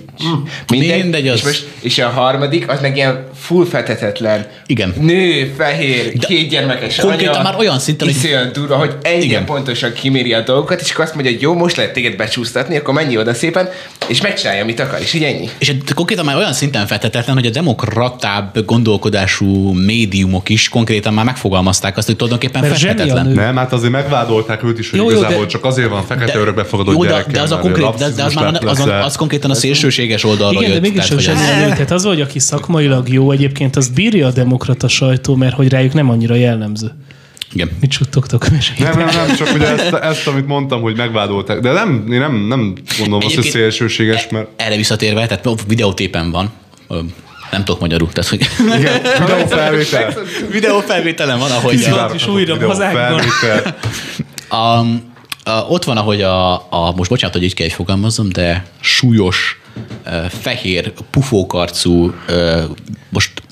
[0.70, 4.46] Mindegy, mindegy, az- és, most, és a harmadik, az meg ilyen full fetetetlen.
[4.66, 4.94] Igen.
[5.00, 7.42] Nő, fehér, De két gyermekes konkrétan anya.
[7.42, 9.44] már olyan szinten, hogy- iszonyat durva, hogy ennyire Igen.
[9.44, 12.94] pontosan kiméri a dolgokat, és akkor azt mondja, hogy jó, most lehet téged becsúsztatni, akkor
[12.94, 13.68] menj oda szépen,
[14.06, 15.48] és megcsinálja, amit akar, és így ennyi.
[15.58, 21.96] És konkrétan már olyan szinten fethetetlen, hogy a demokratább gondolkodású médiumok is konkrétan már megfogalmazták
[21.96, 23.26] azt, hogy tulajdonképpen Mert fethetetlen.
[23.26, 26.38] Nem, hát azért megvádolták őt is, hogy Jó, jó, igazából de- csak azért van fekete
[26.38, 29.04] örökbefogadott jó, de, de, az a konkrét, de, de az, már az, lesz-e.
[29.04, 30.94] az konkrétan a szélsőséges oldalról Igen, de jött.
[30.94, 31.68] mégis tehát, sem nő.
[31.68, 35.92] Tehát az, hogy aki szakmailag jó, egyébként azt bírja a demokrata sajtó, mert hogy rájuk
[35.92, 36.92] nem annyira jellemző.
[37.52, 37.70] Igen.
[37.80, 38.50] Mit suttogtok?
[38.50, 41.60] Nem, nem, nem, csak ugye ezt, ezt, amit mondtam, hogy megvádolták.
[41.60, 46.50] De nem, én nem, nem gondolom azt, hogy szélsőséges, mert Erre visszatérve, tehát videótépen van,
[47.50, 48.48] nem tudok magyarul, tehát hogy
[48.78, 50.14] igen, videófelvétel.
[50.50, 53.16] videófelvételen van, ahogy Szilárd is újra hazánkban.
[53.16, 53.76] Videófelvétel.
[55.68, 59.60] Ott van, ahogy a, a, most bocsánat, hogy így kell, hogy fogalmazom, de súlyos,
[60.28, 62.14] fehér, pufókarcú,
[63.08, 63.42] most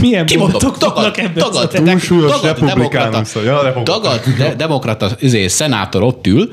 [0.00, 1.34] Milyen Kimondom, mondatok tagad, vannak ebben?
[1.34, 4.22] tagad, Szóval tagad, republikánus, demokrata, ja, republikánus.
[4.22, 6.52] tagad, de, demokrata izé, szenátor ott ül,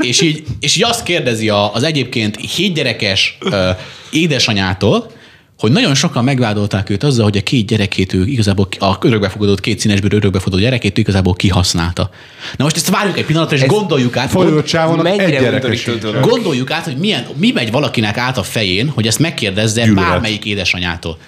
[0.00, 3.70] és így, és így azt kérdezi a, az egyébként hétgyerekes ö,
[4.10, 5.10] édesanyától,
[5.58, 9.78] hogy nagyon sokan megvádolták őt azzal, hogy a két gyerekét ő igazából, a örökbefogadott, két
[9.78, 12.10] színesből örökbefogadott gyerekét ő igazából kihasználta.
[12.56, 14.32] Na most ezt várjuk egy pillanatra, és gondoljuk át,
[14.64, 16.20] csávónak egy.
[16.20, 20.08] Gondoljuk át, hogy milyen, mi megy valakinek át a fején, hogy ezt megkérdezze Gyűlölet.
[20.08, 21.18] bármelyik édesanyától.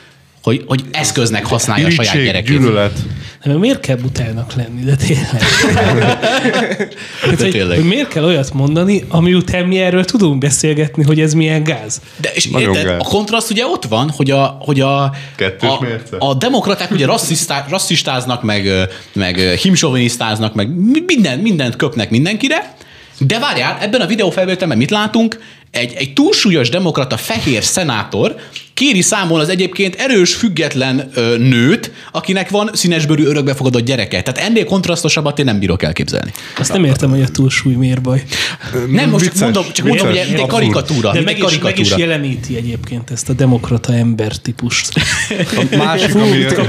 [0.43, 2.59] Hogy, hogy eszköznek használja a saját gyerekét.
[2.59, 2.99] gyűlölet.
[3.43, 5.43] Nem, miért kell butának lenni, de tényleg.
[7.21, 7.79] Hát, hogy, tényleg.
[7.79, 12.01] hogy miért kell olyat mondani, ami után mi erről tudunk beszélgetni, hogy ez milyen gáz.
[12.17, 13.01] De és Nagyon érted, gáz.
[13.01, 16.17] a kontraszt ugye ott van, hogy a, hogy a, Kettős a, mérce.
[16.19, 18.69] a demokraták ugye rasszistá, rasszistáznak, meg,
[19.13, 22.75] meg himsovinisztáznak, meg mi- minden, mindent köpnek mindenkire,
[23.19, 25.41] de várjál, ebben a videófelvételben mit látunk?
[25.71, 28.35] Egy, egy túlsúlyos demokrata fehér szenátor
[28.81, 34.23] kéri számon az egyébként erős, független ö, nőt, akinek van színesbőrű örökbefogadott gyereke.
[34.23, 36.33] Tehát ennél kontrasztosabbat én nem bírok elképzelni.
[36.59, 38.23] Azt nem értem, hogy a túlsúly miért baj.
[38.91, 41.13] Nem, most Vicces, mondom, csak mondom, hogy egy karikatúra.
[41.13, 41.99] De meg is, meg is karikatúra.
[41.99, 44.89] jeleníti egyébként ezt a demokrata ember típust.
[45.73, 46.67] A másik, amiért, a,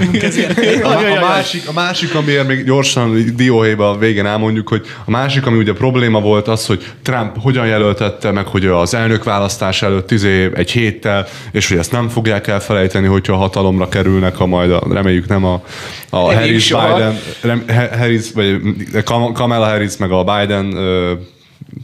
[0.87, 5.57] a, másik, a másik, amiért még gyorsan dióhéjba a végén elmondjuk, hogy a másik, ami
[5.57, 10.71] ugye probléma volt az, hogy Trump hogyan jelöltette meg, hogy az elnökválasztás előtt izé egy
[10.71, 15.45] héttel, és hogy ezt nem fogják elfelejteni, hogyha hatalomra kerülnek, a majd a, reméljük nem
[15.45, 15.63] a,
[16.09, 16.93] a Harris soha.
[16.93, 17.65] Biden, rem,
[17.97, 18.61] Harris, vagy
[19.03, 21.13] Kam- Kamala Harris meg a Biden ö,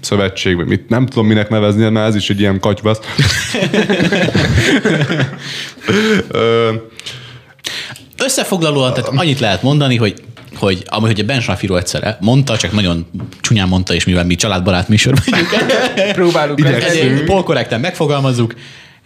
[0.02, 3.00] szövetség, vagy mit, nem tudom minek nevezni, mert ez is egy ilyen katyvasz.
[8.18, 10.22] Összefoglalóan, tehát annyit lehet mondani, hogy
[10.60, 13.06] hogy amúgy, hogy a Ben Shapiro egyszer mondta, csak nagyon
[13.42, 15.50] csúnyán mondta, és mivel mi családbarát műsor vagyunk,
[16.14, 18.54] Próbálunk polkorrekten megfogalmazzuk,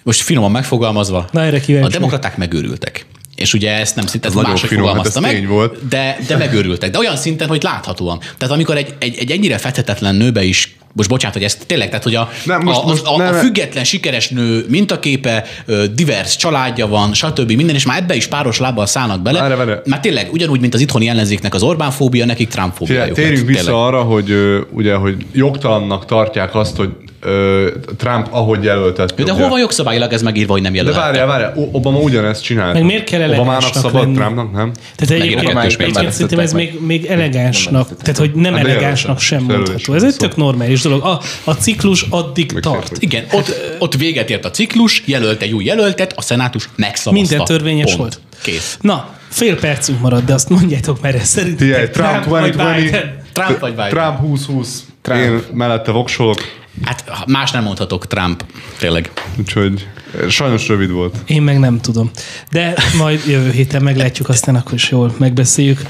[0.04, 3.06] most finoman megfogalmazva, Na, erre kíváncsi a demokraták megőrültek.
[3.36, 5.88] És ugye ezt nem szinte, nagyon máshogy finom, hát fogalmazta ez meg, tény volt.
[5.88, 6.92] De, de megőrültek.
[6.92, 8.20] De olyan szinten, hogy láthatóan.
[8.38, 12.04] Tehát amikor egy, egy, egy ennyire fethetetlen nőbe is most bocsánat, hogy ezt tényleg, tehát
[12.04, 15.46] hogy a, Nem, most- a, most a, nem- a független sikeres nő mintaképe,
[15.94, 17.52] divers családja van, stb.
[17.52, 19.40] minden, és már ebbe is páros lábbal szállnak bele.
[19.40, 19.72] Várj, várj.
[19.86, 23.16] Már tényleg ugyanúgy, mint az itthoni ellenzéknek az Orbán fóbia, nekik Trump fóbiájuk.
[23.16, 23.82] térjünk vissza tényleg.
[23.84, 24.34] arra, hogy
[24.72, 26.90] ugye, hogy jogtalannak tartják azt, hogy
[27.22, 29.22] ö, Trump ahogy jelöltett.
[29.22, 30.96] De hol van jogszabályilag ez megírva, hogy nem De jelölt?
[30.96, 32.74] várjál, várjál, O- Obama ugyanezt csinálta.
[32.74, 34.14] Meg miért kell Obamának szabad, lenni?
[34.16, 34.72] Trumpnak nem?
[34.96, 39.44] Tehát Megint egyébként, szerintem ez még, még elegánsnak, tehát hogy nem Hát de elegánsnak sem
[39.44, 39.94] mondható.
[39.94, 41.04] Ez egy tök normális dolog.
[41.04, 42.92] A, a ciklus addig tart.
[43.00, 47.12] Igen, ott, ott véget ért a ciklus, jelölt egy új jelöltet, a szenátus megszavazta.
[47.12, 47.98] Minden törvényes Pont.
[47.98, 48.20] volt.
[48.44, 48.78] Kész.
[48.82, 52.84] Na, fél percünk maradt, de azt mondjátok, mert ez szerintem Trump vagy 2020.
[52.84, 53.14] Biden.
[53.34, 53.90] Trump vagy Biden?
[53.90, 54.84] Trump 2020.
[55.02, 55.22] Trump.
[55.22, 56.38] Én mellette voksolok,
[56.84, 58.46] Hát más nem mondhatok, Trump.
[58.78, 59.12] Tényleg.
[59.40, 59.88] úgyhogy
[60.30, 61.16] sajnos rövid volt.
[61.26, 62.12] Én meg nem tudom.
[62.52, 65.82] De majd jövő héten meglátjuk, aztán akkor is jól megbeszéljük.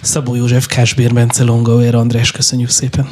[0.00, 3.08] Szabó József, Kásbér, Bence, Longauer, András, köszönjük szépen.